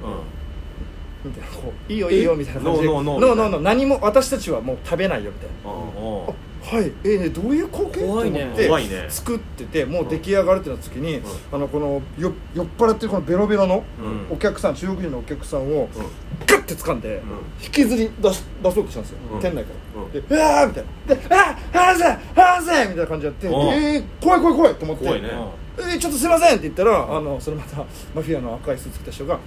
[1.24, 1.48] みたいな。
[1.48, 3.60] こう「いいよいいよ」みたいな感じで「ノーノーノーノーノーノー。
[3.62, 5.68] 何も私たちはもう食べないよ」みたいな。
[6.60, 6.92] はい。
[7.04, 8.06] えーね、どういう光景？
[8.06, 8.40] 怖いね。
[8.54, 13.84] と思って作っててもう出来上がるってなった時に、あのこのよ酔っ払ってるこのベロベロの
[14.30, 14.34] うん。
[14.34, 16.02] お客さん、中国人のお客さんをうん。
[16.46, 17.22] ガッて掴んで、
[17.64, 19.40] 引きずり出し出そうとしたんですよ、うん。
[19.40, 20.12] 店内から、うん。
[20.12, 21.14] で「うわー!」みたいな。
[21.14, 22.04] で「あー離せ
[22.34, 23.54] 離せ!」みたいな感じでやって「うん。
[23.54, 25.04] えー、怖い怖い怖い!」と思って。
[25.06, 25.28] 怖いね。
[25.78, 27.76] えーちょっとすいません」って言ったら、あのそれまた
[28.14, 29.40] マフィアの赤いスーツ着た人が「うん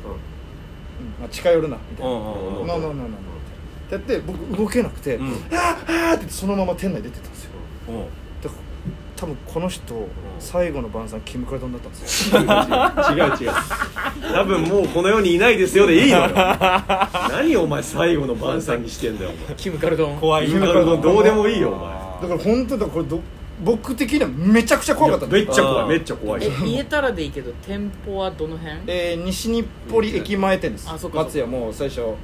[1.20, 2.68] まあ、近寄るな」みたいな「うんうんうん。
[2.68, 5.28] なあなあなあなあ」ってやって僕動けなくて「うん。
[5.28, 7.52] あーあー!」ってそのまま店内出てたんですよ。
[9.22, 10.08] 多分この人、
[10.40, 12.42] 最後の晩餐キムカルドンだったんですよ。
[12.42, 12.48] 違う
[13.40, 13.52] 違う。
[14.34, 16.30] 多分もうこの世にいないですよでいいのよ。
[17.30, 19.56] 何お前最後の晩餐にしてんだよお前。
[19.58, 20.48] キムカルドン怖い。
[20.48, 21.76] キムカルドンどうでもいいよお
[22.24, 22.30] 前。
[22.32, 23.20] だから本当だこれど
[23.64, 26.44] 僕的にはめちゃくちゃ怖かったんですめっちゃ怖いめっちゃ怖い。
[26.46, 28.80] え言えたらでいいけど店舗はどの辺？
[28.88, 30.90] えー、西日暮里駅前店です。
[30.90, 31.24] あそっかそっか。
[31.26, 32.16] 松屋もう最初行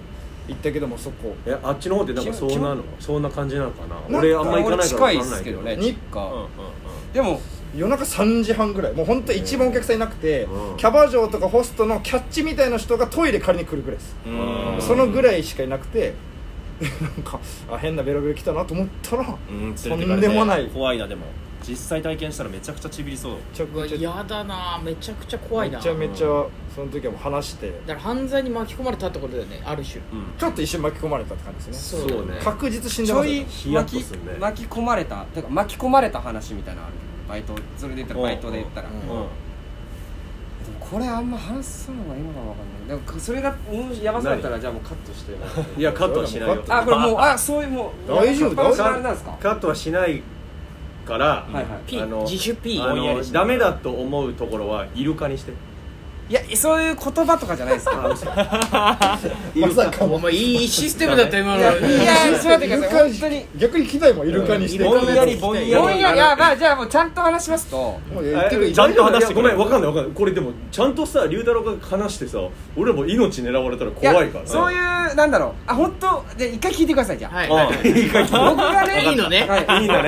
[0.54, 1.36] ったけどもそこ。
[1.46, 2.84] えあっちの方ってなんかそんなの？
[3.00, 3.96] そんな感じなのかな？
[3.96, 5.58] なんか俺あんま行かないから近いで分かんないけど。
[5.60, 6.48] すけどねに実家うんうん。
[7.14, 7.42] でも
[7.76, 8.94] 夜中3時半ぐらい。
[8.94, 10.78] もう本当一番お客さんいなくて、うん。
[10.78, 14.82] キャバ嬢とかホストのキャッチみたいな人がトイレ借りに来るぐらいです、うんうん。
[14.82, 16.14] そのぐらいしかいなくて
[16.80, 17.40] なんか
[17.72, 20.68] あ変なベロベロ来たなと思ったらうんとんでもない。
[20.68, 21.26] 怖いなでも。
[21.68, 23.34] 実際体験したらめちゃくちゃちびりそう。
[23.34, 25.78] めちゃうわくちゃ嫌だなめちゃくちゃ怖いな。
[25.80, 26.28] めちゃめちゃ
[26.74, 27.72] その時はもう話して。
[27.86, 30.00] だから犯罪に巻き込まれたってことだよねある種。
[30.14, 30.34] うん。
[30.38, 32.10] ちょっと一瞬巻き込まれたって感じですね。
[32.10, 32.40] そうね。
[32.44, 36.96] 確実死んでますよちょいヒヤッと巻きするね巻き込まれたてか巻き込まれた話みたいなのある
[37.28, 39.00] バイトそれで言ったらバイトで言ったら、うん。
[39.02, 39.28] でも
[40.80, 45.34] これあんま話すのがいいのかわかんないでもそれがうんやばそうだったらじゃあもうカットして
[45.78, 46.64] いやカットはしないよ。
[46.70, 48.56] あこれもうあそういうもう大丈夫？
[48.56, 49.38] カットのあれなんですか？
[49.42, 50.24] カットはしない
[51.06, 51.66] からはいはい。
[51.86, 55.52] P あの自主てのダメだと思うところはイルカにして
[56.30, 57.86] いやそういう言葉とかじゃないです。
[57.86, 57.96] か
[59.56, 61.60] まさかお前いいシステムだった今の。
[61.60, 63.46] いやいやちょっと待ってください本当に。
[63.56, 64.84] 逆に聞きたいもんイルカにして。
[64.84, 65.74] ぼんやりぼんやり。
[65.76, 67.98] ぼんやりあまあじゃあもうちゃんと話しますと。
[68.74, 70.14] ちゃんと話していやごめんわかんないわかんない。
[70.14, 72.40] これでもちゃんとさ龍太郎が話してさ
[72.76, 74.44] 俺らも命狙われたら怖いから。
[74.44, 75.52] やそういうなんだろう。
[75.66, 77.50] あ本当で一回聞いてくださいじゃあ、はい。
[77.50, 77.90] ああい。
[77.90, 79.48] い僕がねいいのね。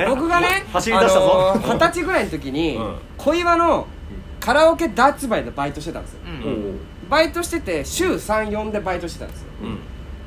[0.06, 1.52] 僕がね走り出したぞ。
[1.54, 2.94] あのー二十歳ぐらいの時に、うん。
[3.16, 3.86] 小岩の
[4.40, 6.20] カラオケダーツバイでバイトしてたんですよ。
[6.24, 6.80] うん。
[7.08, 9.48] バイトしてて週34でバイトしてたんですよ。
[9.62, 9.78] うん。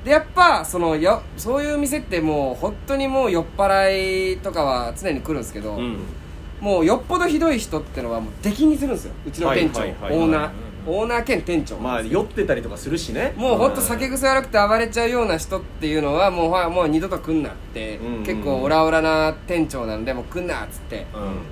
[0.06, 6.00] でやっぱそのよそういう店ってもう本当にもう酔っ払いとかは常に来るんですけど、うん。
[6.62, 9.14] もうよっぽどひどい人ってのはもう出禁にするんですよ。
[9.26, 10.20] うちの店長、はいはいはい。
[10.20, 10.52] オーナー。
[10.86, 13.34] オーナー兼店長、まあ酔ってたりとかするしね。
[13.38, 18.16] もうほんと酒癖悪くて暴れちゃうような人っていうのはもうはもう二度と来んなって、うん。
[18.18, 21.06] うん結構オラオラな店長なんでもう来んなっつって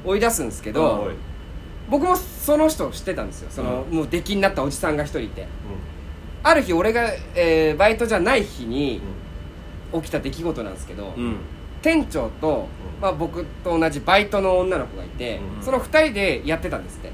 [0.06, 0.12] うん。
[0.12, 1.31] 追い出すんですけおどい
[1.92, 3.50] 僕もその人を知ってたんですよ。
[3.52, 5.42] その、もう出禁になったおじさんが一人いて。
[5.42, 5.46] う
[6.44, 7.04] ある日俺が、
[7.36, 9.02] えーバイトじゃない日に
[9.94, 11.36] 起きた出来事なんですけど、うん。
[11.82, 12.68] 店長と、
[13.02, 15.64] まあ、僕と同じバイトの女の子がいて、うん。
[15.64, 17.12] その二人でやってたんですって。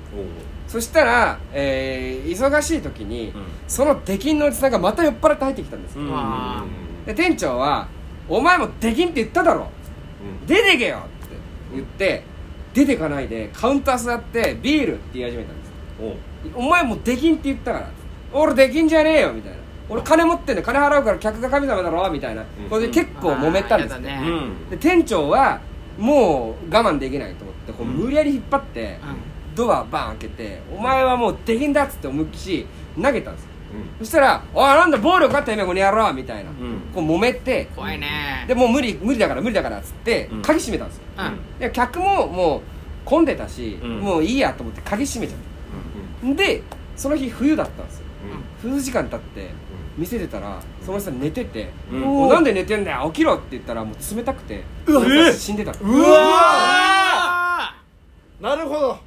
[0.68, 3.44] そしたら、えー忙しい時に、うん。
[3.68, 6.12] その出禁のおじさんがまた酔っ払って入ってきたんですよ、うん。
[6.14, 6.64] あ
[7.06, 7.88] で店長は
[8.30, 9.70] 「お前も出禁って言っただろ。
[10.42, 10.46] うん。
[10.46, 11.36] 出てけよ!」って
[11.74, 12.24] 言って
[12.78, 15.72] 出てかないでカウンター座ってビールって言い始めたんです。
[16.54, 17.90] お前もう出禁って言ったから。
[18.32, 19.58] 俺出禁じゃねえよみたいな。
[19.90, 22.44] 俺金持ってんだ金払うから客が神様だろみたいな。
[22.44, 22.70] うん。
[22.70, 24.20] これで結構揉めたんですよね。
[24.24, 24.70] うん。
[24.70, 25.60] で店長は
[25.98, 29.00] もう我慢できないと思ってこう無理やり引っ張って
[29.56, 32.68] ドアバーン開けて「お前はもう出禁だ」っつって思いっきし
[33.02, 33.47] 投げたんですよ
[34.00, 36.54] そしたら「おいなんだ暴力あったよねこの野郎」みたいな、ん。
[36.94, 37.68] こう揉めて。
[37.76, 38.46] 怖いね。
[38.48, 40.42] でもう無理無理だから無理だからっつってうん。
[40.42, 41.60] 鍵閉めたんですよ、うん。
[41.60, 42.62] で客ももう
[43.06, 44.00] 混んでたし、うん。
[44.00, 45.40] もういいやと思って鍵閉めちゃっ
[46.30, 46.64] た、で
[46.96, 48.04] その日冬だったんですよ、
[48.62, 49.50] 数時間経って
[49.98, 54.64] 店出たらその人寝てて「うんもうなんで寝てんだよ起きろ」って言ったらもう冷たくて
[55.38, 57.74] 死んでたのうわ
[58.42, 58.98] なるほど、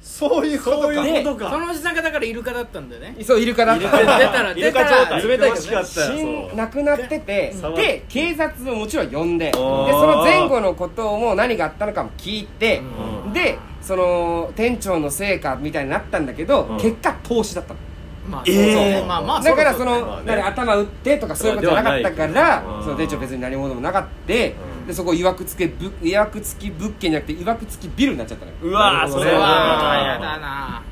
[0.00, 0.82] そういうことか。
[0.82, 3.16] そういうことーそかのおじさんがだからイルカだったんだよね。
[3.22, 3.64] そうイルカ。
[3.64, 4.84] だった出たらイルカ。
[4.84, 12.82] 出たら状態冷たいけどねしかった死よん亡くなっててで警察をもちろん呼んででその前後のことも何があったのかも聞いて
[13.26, 13.32] うん。
[13.32, 16.76] でその店長のせいかみたいになったんだけどうん。
[16.78, 17.80] 結果投資だったの。
[18.28, 18.54] まあえー。
[18.54, 20.36] そうねまあまあだからその、まあね。
[20.36, 24.54] 何頭打ってとかそういうことじゃなかったからその店長別に何者もなかって、
[24.88, 28.56] でそこいわくつけぶいわくつき物件じゃなくていわくつきビルになっちゃったのよ。
[28.62, 30.82] うわーそれはーやだな。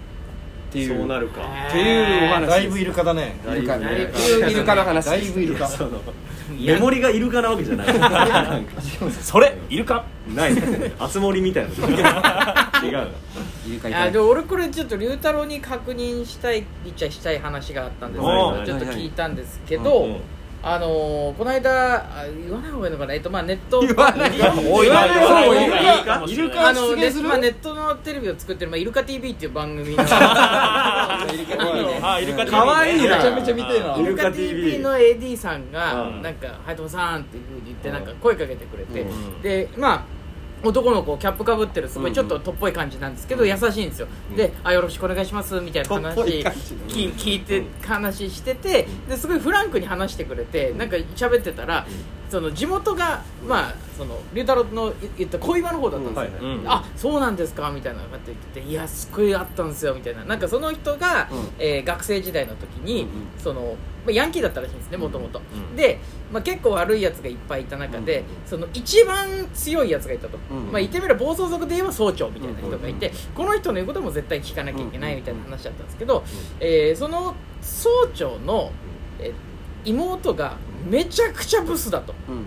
[0.68, 0.98] っていう。
[0.98, 1.40] そうなるか。
[1.68, 2.46] っていうお話。
[2.46, 3.36] だいぶイルカだね。
[3.50, 5.06] イルカだいぶっていうイルカの話。
[5.06, 5.66] だいぶイルカ。
[5.66, 6.02] その
[6.60, 7.86] メモリがイルカなわけじゃない。
[7.86, 10.04] なんかそれイルカ？
[10.34, 10.52] ない。
[10.98, 11.70] あつ森みたいな。
[12.84, 13.08] 違う。
[13.66, 20.20] イルカいたあで俺これちょっと龍太郎に確認したい言っちゃしたい話があったんですけどちょっと聞いたんですけど、うん
[20.62, 23.14] あのー、この間あ言わない方がいいのかな？
[23.14, 23.80] えっとまあネット。
[23.80, 26.26] 言わない方がいい言わない方がいいかも。
[26.26, 40.15] しれないイルカあのネ,、まあ、ネットのテレビを作ってる、まあ、イルカ TV っていう番組のあイルカ TV ねかわいいなめちゃめちゃ見てえなイルカ TV の AD さんがうんなんか「はいともさん」っていうふうに言ってなんか声かけてくれて、うんでまあ
[40.62, 46.14] 男の子キャップかぶってるすごうんいちょっととっぽい感じなんですけど、優しいんですよ、であ「よろしくお願いします」みたいな話。
[46.14, 46.74] とっぽい感じ
[47.12, 51.86] き聞いて話しててですごいフランクに話してくれてなんか喋ってたら
[52.28, 56.56] その地元がまあその龍太郎の言った小岩の方だったんですよ、はいはい。
[56.58, 56.68] うん。
[56.70, 60.24] あそうなんですかみたいなこと言ってていやすっごいあったんですよみたいな。
[60.24, 61.48] なんかその人が、うん。
[61.58, 63.10] えー学生時代の時に、うんうん。
[63.38, 65.98] そのまあヤンキーだったらしいんですねもともとうんで、
[66.32, 76.24] まあ、結構悪いやつがいっぱいいた中で、うんその一番強いやつがいたと、うんまあ、言ってみれば暴走族で言えば総長みたいな人がいて、この人の言うことも絶対聞かなきゃいけないみたいな話だったんですけど、
[76.60, 78.70] えーその総長の、
[79.20, 79.32] えー
[79.88, 80.56] 妹が
[80.88, 82.14] めちゃくちゃブスだと。
[82.28, 82.38] うんう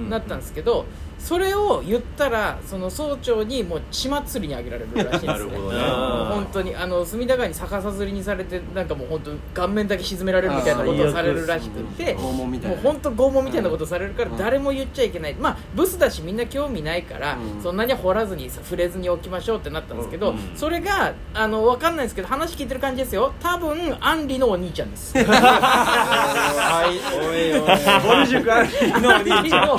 [0.00, 0.04] ん。
[0.04, 0.10] うん。
[0.10, 0.86] なったんですけど
[1.18, 5.26] それを言ったらその総長にもう血祭りにあげられるらしいんですね。
[5.26, 5.78] なるほどね。
[5.80, 6.76] 本当に。
[6.76, 9.30] あの隅田川に逆さずりにされてなんかもう本当
[9.62, 12.76] 顔面だけ沈められるみたいなことをされるらしくて拷問みたいな。
[12.76, 17.62] もう本当拷問みたいなことされるから誰も言っちゃいけない、まあブスだしみんな興味ないから、うん。
[17.62, 20.38] そんなに掘らずにさ触れずにおきましょうってなったんですけど、うん。
[20.54, 23.32] それがあの分かんないですけど話聞いてる感じですよ。
[23.40, 25.16] 多分アンリのお兄ちゃんです。
[25.16, 26.33] は い
[27.64, 28.68] おいおいぼる塾アン
[29.24, 29.78] リ兄ちゃんのお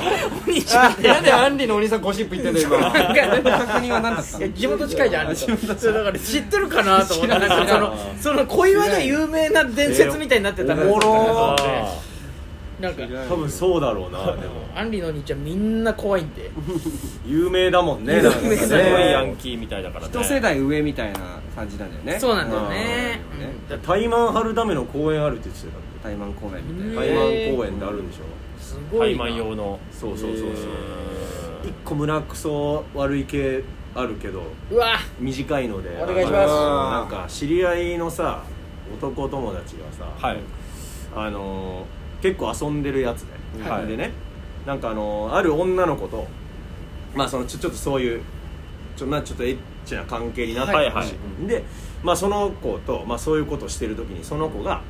[0.50, 2.80] 兄ちゃんでなんでアンリのお兄さんゴシップ言ってんだよ今。
[2.80, 4.48] なんか確認は何だったの？
[4.52, 5.40] 地元近いじゃんあれと
[5.76, 11.56] そうだから知ってるかなと思ってなんかそのその小岩で有名な伝説みたいになってたらおもろ
[12.80, 13.02] なんか。
[13.26, 14.66] 多分そうだろうなでも。
[14.74, 16.50] アンリのお兄ちゃんみんな怖いんで。
[17.24, 18.56] 有名だもんねなんかね。
[18.58, 20.12] すごいヤンキーみたいだからね。
[20.14, 22.20] 一世代上みたいな感じなんだよね。
[22.20, 23.22] そうなんだよね。
[23.82, 25.68] タイマン張るための公園あるって言ってた
[26.06, 27.14] タイマン公園みうんたいな。
[27.16, 28.22] タイマン公園ってあるんでしょ？
[28.62, 29.24] すごいな。
[29.24, 29.80] タイマン用の。
[29.90, 30.48] そうそうそうそう。
[30.50, 30.54] へ
[31.68, 33.64] 一個胸くそ悪い系
[33.94, 34.98] あるけどうわ。
[35.18, 35.90] 短いので。
[36.00, 36.48] お願いします。
[36.48, 38.44] なんか知り合いのさ
[39.02, 40.38] 男友達がさ、はい。
[41.16, 41.84] あのー
[42.22, 43.86] 結構遊んでるやつで、はい。
[43.86, 44.12] でね
[44.64, 46.26] なんかあのーある女の子と
[47.14, 48.22] まあそのちょちょっとそういう
[48.96, 51.12] ちょ,、まあ、ちょっとエッチな関係になったらしい、はいは
[51.44, 51.46] い。
[51.46, 51.64] で、
[52.02, 54.82] まあ、その子と、まあ、そういうことしてる時にその子が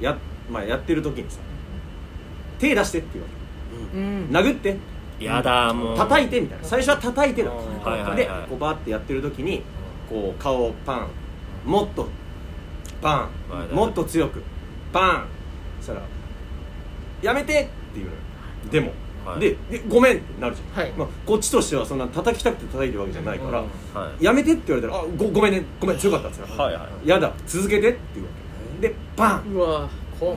[0.00, 0.16] や,、
[0.50, 1.38] まあ、やってる時にさ
[2.58, 3.30] 手出してって言うわ
[3.94, 4.28] うん。
[4.30, 4.76] け殴って。
[5.20, 5.96] やだもう。
[5.96, 6.64] 叩いてみたいな。
[6.64, 8.16] 最初は叩いてだはいはいはい。
[8.16, 9.62] でこうバーってやってる時に
[10.08, 11.08] こう顔をパン
[11.70, 12.08] もっと
[13.00, 14.42] パはいンもっと強く
[14.92, 15.26] パン
[15.80, 16.02] そしたら
[17.22, 18.18] 「やめて!」って言うのよ。
[18.70, 18.92] でも、
[19.24, 19.40] はい。
[19.40, 20.92] ででごめんってなるじゃん、はい。
[20.92, 23.58] まあ、こっちとしてはそんな叩きたくて叩いてるわけじゃないから、
[24.00, 24.24] はい。
[24.24, 27.08] やめてって言われたら「あごごめんねごめん強かった」っつったらはいはい。
[27.08, 28.45] やだ続けて」って言うわけ
[28.80, 29.52] でパン。
[29.52, 29.88] うわ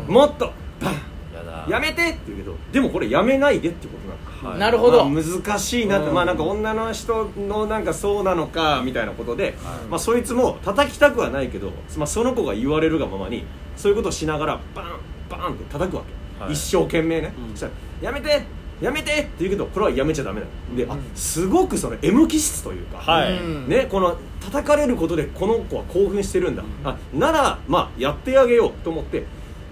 [0.08, 0.52] もっと。
[0.80, 0.94] パン。
[1.36, 1.66] やだ。
[1.70, 4.60] やめてって言うけどでもこれやめないでってことなのはい。
[4.60, 5.06] なるほど。
[5.06, 6.14] まあ難しいなって、うん。
[6.14, 9.56] まあなんか女の人のなんかそうなのかみたいなことで、
[9.90, 13.46] まあそいつも叩きたくはないけど、まあ、その子が言われるがままに
[13.76, 14.86] そういうことをしながらバン
[15.30, 16.04] バンって叩くわ
[16.40, 16.54] け、はい。
[16.54, 17.52] 一生懸命ね、うん。
[17.52, 18.42] そしたら「やめて
[18.82, 23.38] やめて!」って言うけどこれはやめちゃダメなので、あすごくその M 気質というか、はい。
[23.38, 23.68] うん。
[23.68, 29.26] ね、この叩かれることでこの子は興奮してるんだ、あならまあやってあげようと思って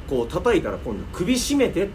[0.10, 1.92] こう叩いたら今度首絞めてって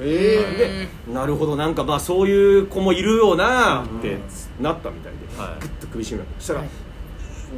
[0.00, 4.18] えでなるほどなんかまあそういう子もいるよなって
[4.60, 5.60] なったみたいで、はい。
[5.60, 6.30] グッと首絞めた。
[6.38, 6.64] そしたら、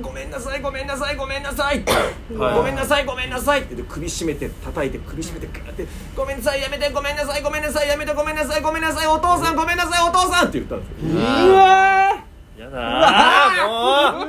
[0.03, 1.83] ごめんなさいごめんなさいごめんなさい」
[2.29, 5.87] ごめんなさいごめんなさい」って言って首絞めて叩いて首絞めてガーって
[6.17, 6.91] 「ごめんなさいやめて。
[6.91, 8.13] ごめんなさいごめんなさいやめて。
[8.15, 9.07] ごめんなさいごめんなさい。
[9.07, 11.21] お父さんごめんなさいお父さん」って言ったんですよ。
[11.49, 12.17] うわ
[12.57, 13.67] やだー。
[13.67, 14.27] もう。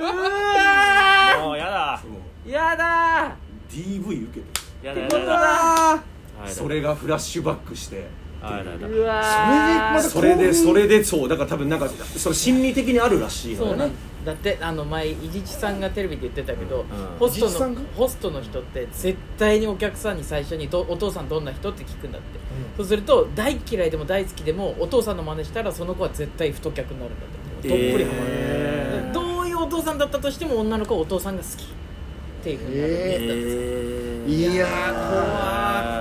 [1.44, 2.02] もうやだ。
[2.46, 3.36] ーやだ
[3.70, 4.88] DV 受けて。
[4.88, 6.04] やだやだやだ。
[6.48, 8.08] それがフラッシュバックして。
[8.42, 8.72] はいやだ。
[8.72, 8.90] やだー。
[8.90, 11.30] うわーそれでそれでそう。
[11.30, 11.88] だから多分なんか
[12.18, 13.92] その心理的にあるらしいのよね
[14.28, 16.86] だってあの前伊地知さんがテレビで言ってたけど、ん。
[17.18, 22.28] ホストのホストの人って絶対にお客さんに最初にど「お父さんどんな人?」って聞くんだって、
[22.76, 27.70] そうすると大嫌いでも大好きでもお父さんの真似したらその子は絶対太客になるんだって。
[27.70, 31.66] どっぷりハマる、えどういうお父さんだったとしても女の子はお父さんが好きっ
[32.44, 32.90] ていうふうになる。
[32.90, 34.66] んだって、えいやーや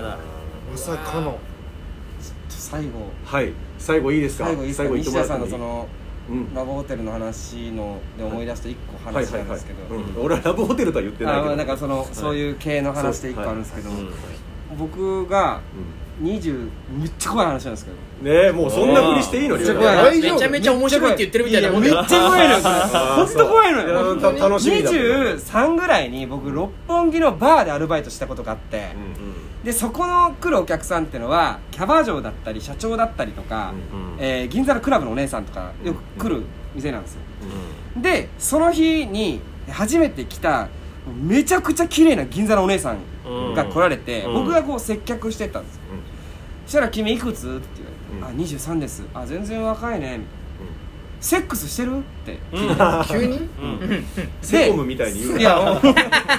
[0.03, 0.19] だ
[0.73, 1.39] まさかの。
[2.49, 2.91] 最後。
[3.25, 3.53] はい。
[3.79, 4.47] 最後いいですか？
[4.47, 4.69] 最後いい
[5.05, 5.25] ですか？
[5.25, 6.06] さんのそのうん
[6.55, 10.25] ラブホテルの話ので思い出した一個話なんですけど、うん。
[10.25, 11.53] 俺はラブホテルとは言ってないけど。
[11.53, 14.11] あなんかその、そういう系の話で一個あるんですけど、うん
[14.77, 15.61] 僕が
[16.21, 16.69] 20
[16.99, 17.91] めっちゃ怖い話なんですけ
[18.25, 18.31] ど。
[18.31, 22.49] ねえもうそんなふりしていいのめっちゃ怖い大丈夫めちゃめちゃ面白いって言ってるみたいなめっちゃ怖い。
[22.49, 24.15] のよそれあー本当怖いのよ。
[24.17, 28.89] 楽しみだ23ぐらいに僕六本木のバーでアルバイトしたことがあって、
[29.67, 37.21] でそこの来るお客さんっていうのはキャバ嬢だったり社長だったりとか、うんえー銀座のクラブのお姉さんとかよく来る店なんですよ、
[38.01, 40.69] でその日に初めて来た
[41.21, 44.35] めちゃくちゃ綺麗な銀座のお姉さんが来られて、うん。
[44.35, 45.99] 僕がこう接客してったんですよ、うん。
[46.65, 47.83] そしたら「君いくつ?」って
[48.15, 50.25] 言われてうん「あ23です」「あ全然若いね」みたいな
[51.21, 52.39] 「セックスしてる?」って。
[53.09, 53.49] 急に？
[53.61, 54.07] うん。
[54.43, 55.41] セコムみたいに言うな。
[55.41, 55.83] いやもう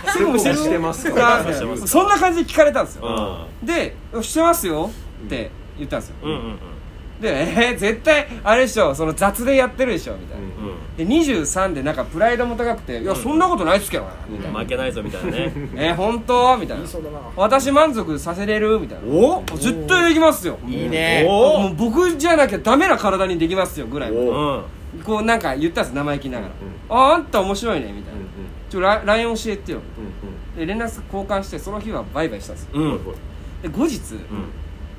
[0.09, 1.43] セコムしてますか？
[1.43, 1.87] てます。
[1.87, 3.65] そんな感じで聞かれたんですよ、うん。
[3.65, 4.89] で「してますよ」
[5.25, 6.59] って言ったんですよ、うんうん
[7.21, 7.29] で
[7.69, 10.47] 「えー、絶対あれでしょその雑でやってるでしょ」みたいな、うん
[10.97, 28.19] で23でなんかプライドも高くて「いやそんなことないっすけどね」みたいな負けないぞみたいなね「えー、本当?」みたいなそうだな「私満足させれる?」みたいなお「絶対できますよ」いいねおもう僕じゃなきゃダメな体にできますよぐらいこうなんか言ったんです生意気ながらうん「ああんた面白いね」みたいな
[28.67, 29.79] 「ちょラ LINE 教えてよ
[30.55, 32.99] うん」で連絡交換してその日はバイバイしたんですようん
[33.61, 33.99] で後日、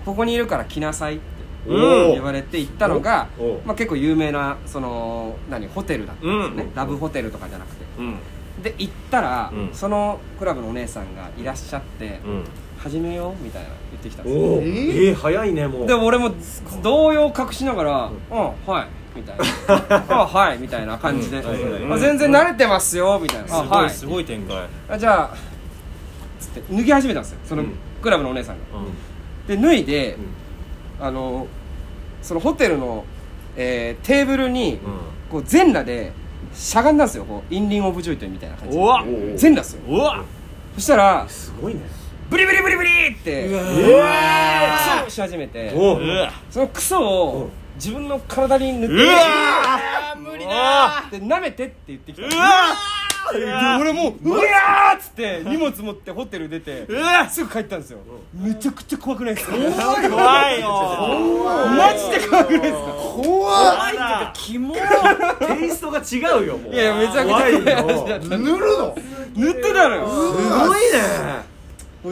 [0.05, 1.38] ここにいるから来なさいってお
[1.69, 3.29] 言われて行ったのが
[3.65, 6.75] まあ、結構有名なその何ホテルだったんですよね、うん。
[6.75, 7.85] ラブホテルとかじゃなくて。
[7.99, 8.17] うん。
[8.63, 9.71] で行ったら、うん。
[9.73, 12.45] そのクラブのお姉さんがいらっしゃってうん
[12.79, 14.43] 「始めよう」みたいな言ってきたんですよ。
[14.43, 15.87] おおええーー早いねもう。
[15.87, 16.31] でも俺も
[16.83, 18.39] 動揺を隠しながら「うん。
[18.73, 19.45] はい」みたいな
[20.23, 21.49] 「あはい」みたいな感じで、うん。
[21.49, 23.91] はいはいあ全然慣れてますよ」みたいな「すあはいごい。
[23.91, 24.67] すごい展開。
[24.89, 25.37] あじゃあ」
[26.41, 27.73] つって脱ぎ始めたんですよそのうん。
[28.03, 28.63] クラブのお姉さんが。
[28.79, 29.61] うん。
[29.61, 30.17] で脱いで、
[31.01, 31.07] うん。
[31.07, 31.47] あの
[32.29, 33.07] そのホテルの、
[33.57, 34.79] えーテーブルにう
[35.33, 36.13] こう全裸で
[36.55, 37.25] しゃがんだんですよ。
[37.25, 38.77] こうインリン・オブ・ジョイトイみたいな感じ。
[38.77, 38.83] で
[39.39, 39.83] 全裸っすよ。
[39.89, 40.23] うわ。
[40.75, 41.81] そしたらすごいね。
[42.29, 43.55] ブリブリブリブリってう
[43.95, 44.05] わ。
[44.77, 45.71] クソをし始めて
[46.51, 50.15] そのクソを自分の体に塗ってうわ。
[50.19, 52.27] 無理だで舐めてって言ってきた。
[52.27, 52.31] うわ。
[52.31, 52.37] で
[53.81, 57.99] 俺もううわーっつって荷物持ってホテル出てうわすぐ帰ったんですよ。
[58.35, 59.53] めちゃくちゃ怖くないですか？
[59.55, 60.69] 怖いよ。
[61.77, 62.79] マジで怖くないですか？
[63.17, 63.91] 怖い。
[63.91, 64.81] っていうかキモテ
[65.67, 66.73] イストが違うよもう。
[66.75, 67.61] いやいやめちゃくちゃ怖いよ。
[67.61, 68.97] 怖い話だった塗るの？
[69.37, 70.09] 塗ってたのよ。
[70.09, 70.15] す
[70.49, 71.58] ごいね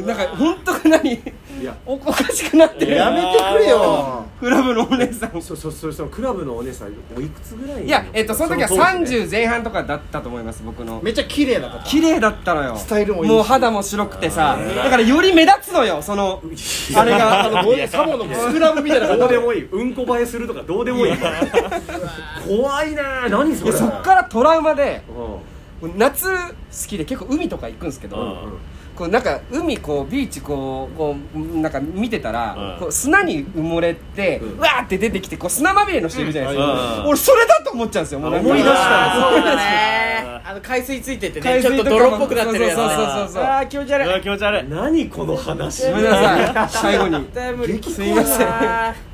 [0.02, 1.12] なんか本当か何？
[1.14, 1.20] い
[1.62, 1.76] や。
[1.86, 2.96] おおかしくなってる。
[2.96, 4.24] やめてくれよ。
[4.40, 5.30] クラブのお姉さん。
[5.42, 11.00] そうそうそうそのクラブのお姉さんおいくつぐらいいやえっとその時はその当時ね30前半とかだったと思います僕の。
[11.02, 12.76] めっちゃ綺麗な方綺麗だったのよ。
[12.76, 13.32] スタイルもいいし。
[13.32, 16.42] もう肌も白くてさだからより目立つのよその
[16.94, 17.46] あれが。
[17.46, 19.64] あのサモのスクラブみたいなどうでもいい。
[19.64, 21.12] うんこ映えするとかどうでもいい。
[22.46, 23.72] 怖いね何それ。
[23.72, 25.55] そっからトラウマでうん
[25.96, 26.54] 夏好
[26.86, 28.58] きで結構海とか行くんですけど、うん
[28.96, 32.80] こうなんか海こうビーチこうこうなんか見てたら、うん。
[32.80, 34.58] こう砂に埋もれて、うん。
[34.58, 37.08] わーって出てきてこう砂まみれの人いるじゃないですか、うん。
[37.08, 42.84] 俺それだと思っちゃうんですよ思い出したそうだねあの海水ついててねちょっと海水とかも泥っぽくなってるやつね。
[42.84, 48.48] そうそうそうそうあー気持ち悪い気持ち悪い何この話ごめんなさい最後に絶対無理すいません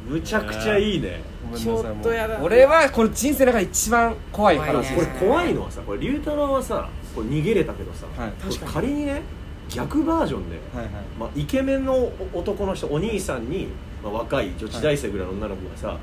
[0.07, 2.39] むちゃくちゃいいねちょっとやだ。
[2.39, 4.73] もう俺はこれ人生の中で一番怖い話。
[4.73, 4.95] 怖いね。
[4.95, 8.33] これ怖いのはさこれ龍太郎はさこれ逃げれたけどさ、はい。
[8.73, 9.23] 仮にね
[9.69, 10.93] 逆バージョンで、はいはい。
[11.19, 13.69] まあ、イケメンのお男の人お兄さんに、
[14.03, 15.99] まあ、若い女子大生ぐらいの女の子がさ、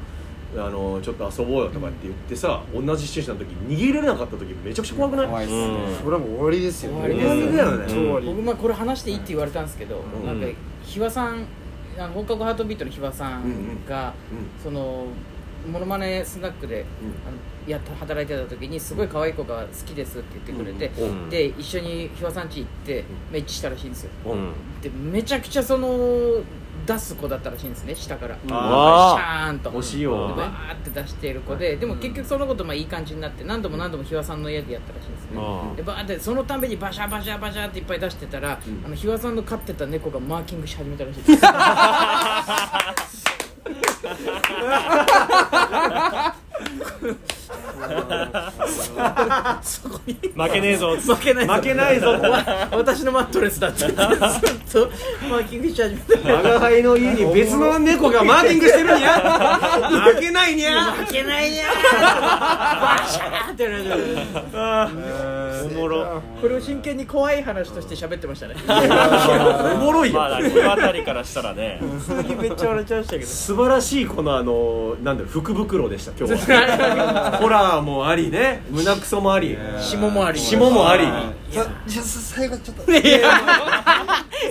[0.56, 5.28] あのちょっと遊ぼうよとかって言ってさ、同じシチュエーションの時に逃げれなかった時めちゃくちゃ怖くない？
[5.28, 5.96] 怖いっすね、うん。
[5.98, 7.86] これはもう終わりですよ終わりです終わりだよね。
[7.88, 8.26] 超終わり。
[8.26, 10.26] 僕まあこれ話していいって言われたんですけど、ん。
[10.26, 10.48] なんか
[10.84, 11.46] 日和さん
[12.00, 14.64] あの放課後ハートビートの日和さんが、うん。
[14.64, 15.06] その
[15.68, 16.86] モノマネスナックで、
[17.28, 17.38] あの
[17.70, 21.30] やっ働いてた時にすごい可愛い子が好きですって言ってくれて、うん。
[21.30, 24.12] で一緒にひわさん家行ってメッチしたらしいんですよ。
[24.26, 24.54] うん。
[24.82, 26.42] でめちゃくちゃその
[26.88, 28.36] 出す子だったらしいんですね下から。
[28.36, 29.46] シあ。
[29.48, 29.70] ャーンと。
[29.72, 35.38] 推しバーって出している子ででも結局その子とまあいい感じになって何度も何度もひわさんの家でやったらしいんですね。
[35.38, 41.42] あでバーってそのたんびにバシャバシャバシャっていっぱい出してたら、あのひわさんの飼ってた猫がマーキングし始めたらしいです
[49.62, 50.96] そこに負けねえぞ。
[50.98, 51.54] 負けないぞ。
[51.54, 52.08] 負けないぞ。
[52.12, 53.80] わ私のマットレスだって。
[53.80, 54.02] ずっと
[55.30, 59.58] マーキングし始めた我輩の家に別の猫がマーキングしてるにゃ
[60.14, 60.92] 負けないにゃ。
[60.92, 61.66] 負けないにゃ。
[61.66, 63.90] ーバシャーってやられて
[65.64, 66.22] おもろ。
[66.42, 68.56] これを真剣に怖い話として喋ってましたね。
[69.76, 70.20] おもろいよ。
[70.20, 71.80] まあこの辺りからしたらね。
[71.82, 73.26] 普通にめっちゃ笑っちゃいましたけど。
[73.28, 77.38] 素晴らしいこのあのなんだろう福袋でした今日は。
[77.42, 78.64] ホラーもありね。
[78.70, 79.58] 胸クソもあり。
[79.80, 80.40] 霜もあり。
[80.40, 81.06] 霜もあり。
[81.52, 82.92] さじゃあ最後ちょっと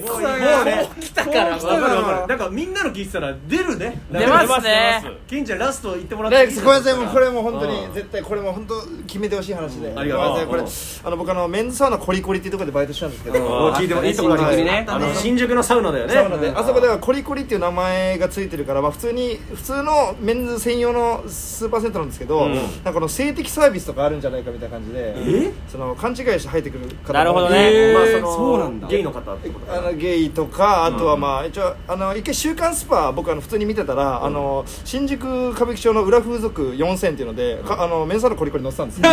[0.06, 1.50] もうね来たから。
[1.50, 4.00] わかるわかるなんかみんなの聞いてたら出るね。
[4.10, 5.00] 出ますね。
[5.02, 6.46] 出ますケンちゃんラスト言ってもらっていい？
[6.48, 8.74] ですかごめんなさいもうこれもう本当にうん絶対これも本当
[9.06, 9.92] 決めてほしい話で。
[9.96, 10.26] ありがとう。
[10.26, 10.68] ごめんなさいこれうん
[11.04, 13.38] あの僕あのメンズサウナコリコリっていうところでバイトしてたんですけど。
[13.44, 14.86] お聞いてもいいところあります新宿にね。
[14.88, 16.12] あの新宿のサウナだよね。
[16.12, 16.50] サウナで。
[16.50, 22.54] あそこではコリコリっていう名前がついてるから、まあ、普通に普通のメンズ専用のスーパーセントなんですけど、うん。
[22.54, 25.52] なんかこの性的サービスとかあるんじゃないかみたいな感じでえ？
[25.68, 27.72] その勘違いして入ってくる方もなるほどね。
[27.72, 28.88] えーまあそのそうなんだ。
[28.88, 39.08] ゲイの方ってことあゲイとかあとはまあ一応あの一回「週刊スパ」僕あの普通に見てたら、あの新宿歌舞伎町の裏風俗4000っていうので、かあのメンサウナコリコリ載ってたんですよ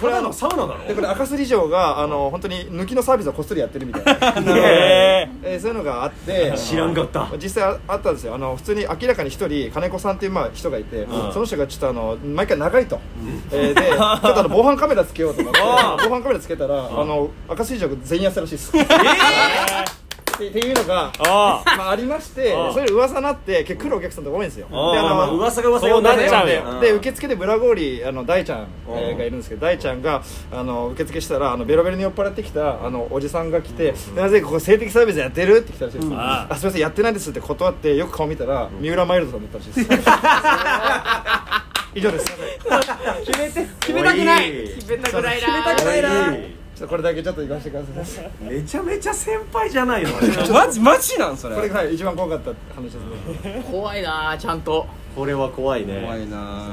[0.00, 4.04] これあのサウナだろでこれ赤スリ嬢があの本当に抜きのサービスをこっそりやってるみたい
[4.44, 13.00] なへえそういうのがあって知らんかった実際あったんですよあの普通に明らかに一人金子さんっていうまあ人がいて、その人がちょっとあの毎回長いと、
[13.52, 18.80] えーでちょっとあの防犯カメラつけようと思って防犯カメラつけたら、あの赤水城全員やったらしいです、っ
[20.48, 22.72] っていうのがあまあ、ありましてああ。
[22.72, 24.68] それ噂になって結構来るお客さんとか多いんですよ。
[24.68, 25.02] でああ。
[25.02, 26.54] まあまあ噂が噂そうなっちゃうで。
[26.54, 39.90] よで受付でブラゴーリあの大ちゃん、がいるんですけど大ちゃんがあの受付したらあのベロベロに酔っ払ってきたあのおじさんが来て「なぜここ性的サービスやってる?」って来たらしいです、ああすみませんやってないですって断ってよく顔見たら、三浦マイルドさんだったらしいです。
[41.92, 42.26] 以上です。
[43.26, 44.52] 決めて決めたくない。
[44.76, 45.46] 決めたくないな。
[45.46, 46.02] 決めたくない。
[46.02, 48.30] なちょっとこれだけちょっと言わせてください。
[48.40, 50.10] めちゃめちゃ先輩じゃないの。
[50.52, 51.56] マジマジなんそれ。
[51.56, 53.64] これがはい一番怖かった話ですね。
[53.70, 54.86] 怖いなちゃんと。
[55.14, 56.00] これは怖いね。
[56.02, 56.66] 怖いな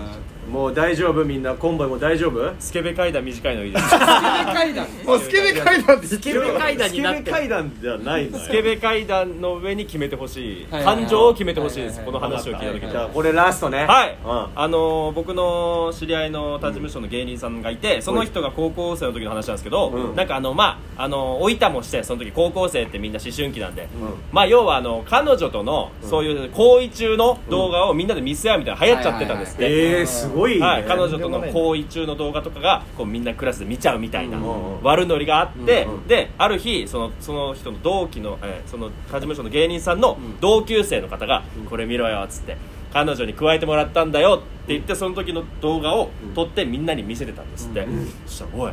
[0.50, 1.54] もう大丈夫みんな。
[1.56, 2.54] コンボイも大丈夫？
[2.60, 3.90] スケベ階段短いのいいです。
[3.90, 4.88] 階段？
[5.06, 8.44] も うスケベ階段って言ってスケベ階段になってスケベ階段じゃないのよ。
[8.44, 10.68] スケベ階段の上に決めてほしい。
[10.72, 10.96] はいはいはい。
[11.04, 12.92] 感情を決めてほしいですはいこの話を聞いた時に。
[12.92, 13.86] じゃあこれラストね。
[13.86, 14.48] はい、うん。
[14.56, 20.16] あのー僕の知り合いの他事務所の芸人さんがいて、その人が高校生の時の話なんですけど、うん。
[20.16, 23.88] なんかあのまああのおいたもしてその時高校生ってみんな思春期なんで、
[24.32, 29.66] まあ要はあの彼女とのそういう行為中の動画をみんなで見せ合うみたいな流行っちゃってたんですって、
[30.00, 36.08] えー、すごいね、はい、彼女との行為中の動画とかがこうみんなクラスで見ちゃうみたいなうん悪ノリがあって、うんうん。
[36.08, 42.58] である日そのその人の同期の、えーその他事務所の芸人さんの同級生の方が「これ見ろよ」っつって
[42.92, 47.88] 「彼女に加えてもらったんだよ」って言ってその時の動画を撮ってみんなに見せてたんですって、
[48.26, 48.72] そしたら「おい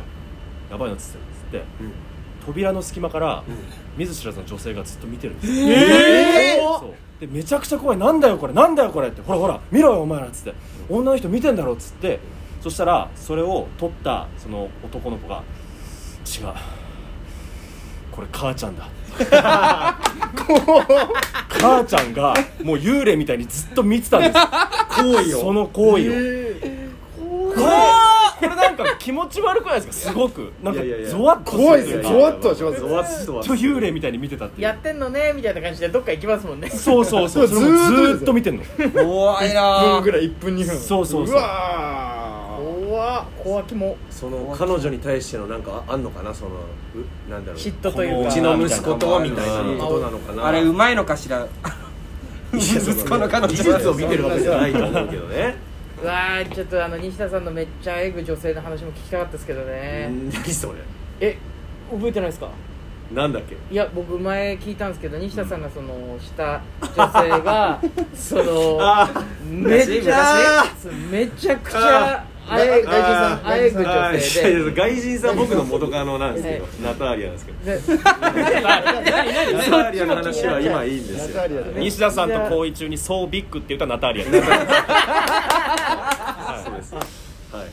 [0.69, 1.17] やばいの」っつって
[1.51, 1.65] つって、
[2.45, 3.43] 扉の隙間から
[3.95, 5.67] 見ず知らずの女性がずっと見てるんですよ。
[5.69, 6.79] えー？
[6.79, 7.97] そうでめちゃくちゃ怖い。
[7.97, 8.53] なんだよこれ。
[8.53, 9.07] なんだよこれ。
[9.07, 9.21] って。
[9.21, 9.59] ほらほら。
[9.71, 10.53] 見ろよお前らっつって。
[10.89, 12.19] 女の人見てんだろっつって。
[12.61, 15.43] そしたらそれを撮ったその男の子が
[16.25, 16.47] 違う。
[18.11, 18.89] これ母ちゃんだ。
[21.49, 24.33] 母ちゃんがもう幽霊みたいにずっと見てたんです。
[25.01, 26.13] 行為をその行為を。
[27.55, 28.04] これ
[28.39, 30.11] これなんか気持ち悪くないですか？
[30.11, 30.51] すごく。
[30.63, 31.17] なんかいやいやいや。
[31.17, 33.25] ゾワッとする怖いですよゾワッとします。
[33.25, 34.63] ゾワッと幽霊みたいに見てたっていう。
[34.63, 36.69] やってんのねみたいな感じでどっか行きますもんね。
[36.69, 37.47] そうそうそう。
[37.47, 38.63] それもずーっと見てんの。
[38.93, 40.77] 怖い1な分ぐらい1分2分。
[40.77, 41.35] そうそうそう。
[41.35, 42.55] わ
[42.87, 43.25] 怖っ。
[43.43, 43.97] 怖きも。
[44.09, 46.33] その彼女に対してのなんかあんのかな？
[46.33, 47.59] そのうなんだろう。
[47.59, 48.29] 嫉妬というか。
[48.29, 50.47] うちの息子とみたいなうんことなのかな？
[50.47, 51.47] あれうまいのかしら？
[52.53, 55.55] 息子の彼女技術を見てるわけじゃないと思うけどね
[56.01, 60.09] うわーちょっとあの西田さんのめっちゃエグ女性の話も聞きたかったですけどね。
[60.31, 60.79] 何それ？
[61.19, 61.37] え
[61.89, 62.49] 覚えてないですか？
[63.13, 63.55] なんだっけ？
[63.71, 67.81] いや僕前聞いたんですけど西田さんがそのした女性が
[68.13, 69.09] そのあ
[69.49, 70.65] めっちゃあ
[71.09, 77.59] めちゃくちゃあれ外人さんあえぐあ女性でい外人さん僕の元カノなんですけど、はナターリアなんですけど。
[77.65, 77.71] で
[78.61, 81.43] ナターリアの話は今いいんですよ。
[81.77, 84.47] 西田さんと行為中に「そうビッグ」って言ったナターリアです。
[86.65, 86.93] そうです。
[86.93, 87.65] はい。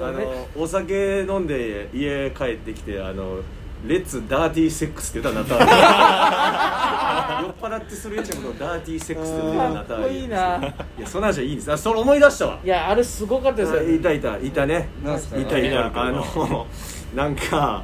[0.00, 3.40] あのお酒飲んで家帰ってきてあの
[3.86, 5.54] レッツダーティーセックスって言った
[7.42, 10.56] 酔っ払ってするやつのことをダーティーセックスって言ったかっこいいな。
[10.98, 11.72] いやその話はいいんです。
[11.72, 12.58] あそれ思い出したわ。
[12.64, 13.94] いやあれすごかったですよ。
[13.94, 14.88] いたいたいたね。
[15.38, 16.02] いたいた。
[16.02, 16.66] あの
[17.14, 17.82] なんか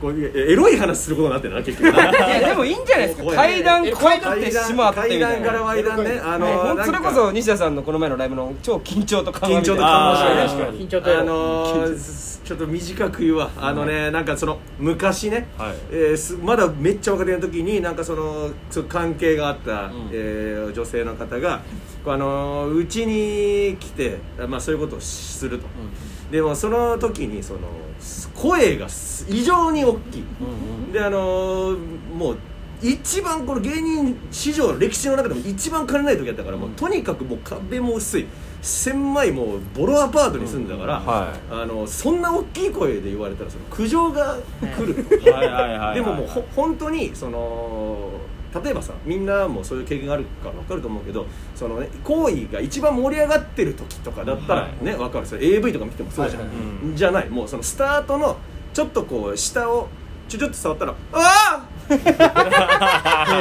[0.00, 1.94] こういうエロい話することになってるな結局。
[1.94, 3.32] いやでもいいんじゃないですか。
[3.36, 10.46] 階段え階段ってしもあってみ階段からたいな階段ねあのねそれこそ西田さんのこの前のライブの超緊張と緩和緊張とみたいな。
[10.72, 13.50] 緊張とあのーちょっと短く言うわ。
[13.56, 15.74] あのねなんかその昔ね、はい。
[15.92, 18.50] えーすまだめっちゃ若手の時になんかその
[18.88, 21.60] 関係があった、えー女性の方が
[22.06, 25.66] あのーうちに来て、まあ、そういうことをすると、
[26.30, 27.60] でもその時にその
[28.34, 30.24] 声がす異常に大きい、
[30.92, 31.78] であのー
[32.14, 32.38] もう
[32.82, 38.26] 一番この芸人史上の歴史の中でも一番金ない時だったから、もうとにかくもう壁も薄い。
[38.62, 44.94] 狭いもうボロアパートに住んでたから、はあのそんな大きい声で言われたらその苦情が来る
[45.32, 45.94] はい。
[45.94, 48.10] でももうほ本当にその
[48.62, 54.84] 例えばさみんなもそういう経験があるから分かると思うけどその、ね、行為が一番盛り上がってる時とかだったらはい。
[54.84, 55.26] ね、分かる。
[55.26, 56.50] それ AV とか見てもそうじゃん、はい
[56.84, 56.96] うん。
[56.96, 57.28] じゃない。
[57.28, 58.36] もうそのスタートの
[58.72, 59.88] ちょっとこう下を
[60.28, 61.90] ちょちょっと触ったら「ああ!
[61.90, 61.94] 」え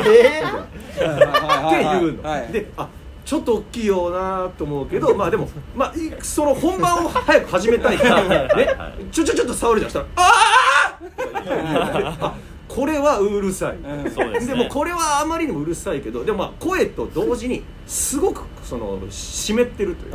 [0.09, 2.89] って言うの、はいであ
[3.23, 8.23] ちょっと大きいよなと思うけどまあでも、まあ、いその本番を早く始めたいから、
[8.57, 8.75] ね、
[9.11, 9.91] ちょちょちょっと触るじゃん。
[9.91, 10.97] したら「あ
[12.19, 12.33] あ!」あ
[12.69, 13.77] これはうるさい、
[14.13, 14.53] そうですね。
[14.53, 20.13] もこれはあまりにもうるさいけどでもまあ声と同時にすごくその湿ってるという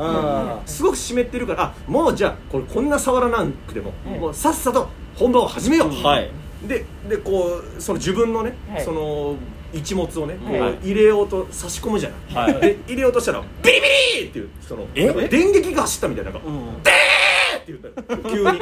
[0.65, 6.31] すごく湿ってるからあもうじゃあこれこんな触らなくても、もうさっさと本番を始めよう、はい。
[6.67, 8.85] ででこうその自分のね、はい。
[8.85, 9.37] その
[9.73, 10.79] 一物をね、はい。
[10.91, 12.61] 入れようと差し込むじゃない、はい。
[12.61, 13.87] で入れようとしたらビリビ
[14.23, 15.13] リっていうその電
[15.51, 18.23] 撃が走ったみたいななんか、でーって言ったの。
[18.31, 18.59] 急に、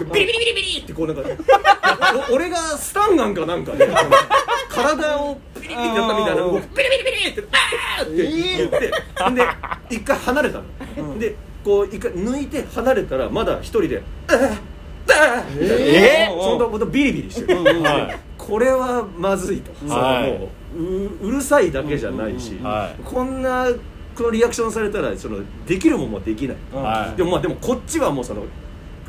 [0.00, 1.24] でビリビリビリビリってこうなんかお
[2.32, 3.98] 俺がスタンガンかなんかで、その
[4.68, 8.16] 体をビリビリってやったみたいな動きビリビリビリってバーって
[8.56, 8.78] 言って、
[9.90, 15.62] で一回離れたの、でこう一回抜いて離れたらまだ一人で「あーあー。
[15.62, 18.18] えそんなことビリビリしてる、はい。
[18.36, 23.02] これはまずいと、もうううるさいだけじゃないし、はい。
[23.02, 23.68] こんな
[24.16, 26.56] このリアクションされたらそのできるもんもできない。
[27.16, 28.42] でもまあでもこっちはもうその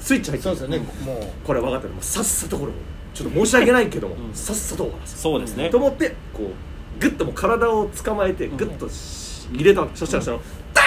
[0.06, 0.56] スイッチ入ってる。
[0.56, 0.88] そうですよね。
[1.04, 1.48] もう。
[1.48, 2.76] これ分かったらもうさっさとこれを
[3.16, 5.70] ちょっと申し訳ないけども、さっさと終わらせるそうですね。
[5.72, 9.98] と思ってこうグッともう体を捕まえてグッとし入れたわけ。
[9.98, 10.42] そしたらその
[10.76, 10.82] 「ダ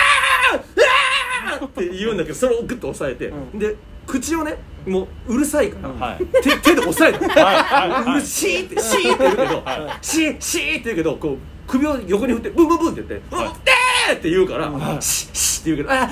[0.52, 3.74] ーうわー!」って言うんだけどそれをグッと押さえて、で
[4.06, 4.56] 口をね
[4.86, 6.24] もううるさいから、はい。
[6.40, 7.56] 手 手で押さえて、はい。
[7.56, 7.90] はい。
[7.90, 8.12] はい。
[8.12, 9.62] うるシーってシーって言うけど、
[10.00, 16.08] シーシーって言うけどこう首を横に振ってブンブンブンって言って「うんでー!」って言うから「シッシー」って言うけど「あだ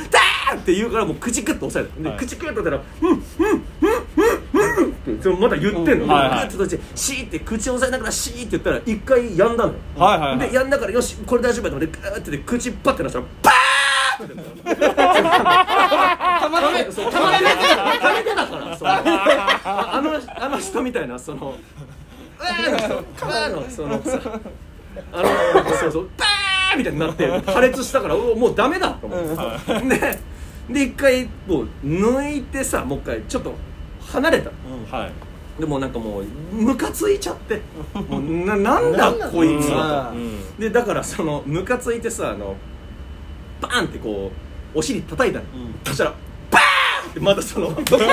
[0.54, 14.86] ー!」って言うからもう口グッと押さえてで、はい口グッとやったら「うんうんうんうんうん」ってそのまた言ってんの、うんはいはいグッと閉じてシーって口を押さえながらシーって言ったら一回やんだのよ、はいはいはいでやんだからよしこれ大丈夫だと思ってガーってで口パッてなったらバーってなった
[16.40, 17.46] たまためそうたまため
[17.98, 21.54] ためてたからそのああのあの人みたいなその
[22.38, 22.96] うわーの人う
[23.28, 23.84] わーのそ
[25.12, 26.28] あのそうそうバー
[26.76, 30.18] みたいになって破裂したからおもうダメだと思ってで
[30.68, 33.54] で一回もう抜いてさもう一回ちょっと
[34.00, 34.50] 離れた。
[34.50, 35.12] のはい。
[35.60, 37.60] でもなんかもうムカついちゃって。
[37.94, 40.56] もうななんだこいつはとうん。
[40.58, 42.56] でだからそのムカついてさあの
[43.60, 44.30] バーンってこ
[44.74, 45.44] うお尻叩いたの、
[45.84, 46.14] そしたら
[47.20, 48.10] またそのお尻どこでも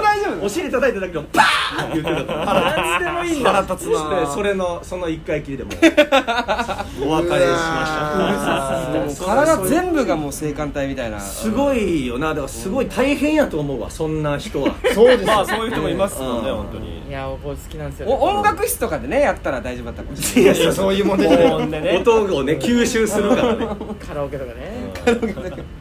[0.00, 2.76] 大丈夫お尻叩いただけどバーンって言ってたから。
[2.76, 3.52] 何でもいいんだ。
[3.52, 5.74] 腹立つなでそれのその一回きりでもう。
[7.04, 9.26] お別れしました。
[9.26, 11.20] 体全部がもう性感帯みたいな。
[11.20, 12.28] すごいよな。
[12.30, 14.74] だからすごい大変やと思うわそんな人は。
[14.94, 16.56] そうですよまあそういう人もいますもんねうん。
[16.56, 16.98] 本当に。
[17.08, 20.54] いや僕好きなんですよ、ね、お音楽室とかでねやったら大丈夫だったかもしれない。
[20.54, 21.98] いやいやそういうもんで高ね音でね。
[21.98, 23.66] 音をね吸収するからね。
[24.06, 24.92] カラオケとかね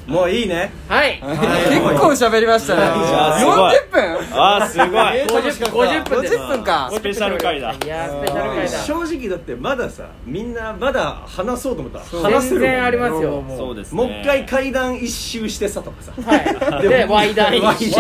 [0.08, 0.72] もういいね。
[0.88, 1.20] はい。
[1.20, 2.00] はい。
[2.00, 2.82] 構喋りましたね。
[2.82, 3.74] やーすごい。
[3.76, 4.40] 40分？
[4.40, 4.88] あーすごい。
[4.88, 5.82] 50分。
[5.82, 6.90] 50分です50分か。
[6.94, 7.74] スペシャル回だ。
[7.74, 8.78] いやースペシャル回だ。
[8.86, 12.00] 正直だってまださみんなまだ話そうと思った。
[12.00, 13.44] ら話せ全然ありますよ。
[13.50, 13.98] そうですね。
[13.98, 16.14] もう一回階段一周してさとかさ。
[16.16, 16.88] はい。
[16.88, 18.00] でワイダン一周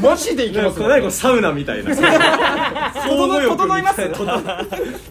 [0.00, 1.90] マジでいきますかこれ何これサウナみたいな。
[3.02, 4.02] 整います。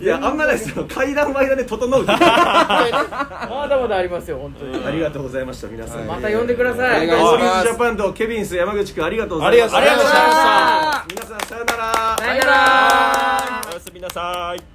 [0.02, 0.86] いやあんまないですよ。
[0.88, 4.86] 階段の間で整う まだまだありますよ本当に。
[4.86, 7.10] ありがとうございました皆さんまた呼んでください。
[7.10, 9.78] オーリーズジャパンとケビンス山口君ありがとうございました。
[9.78, 11.06] ありがとうございました。
[11.10, 12.18] 皆さんさよなら。
[12.20, 13.62] さよなら。
[13.70, 14.62] おやすみなさい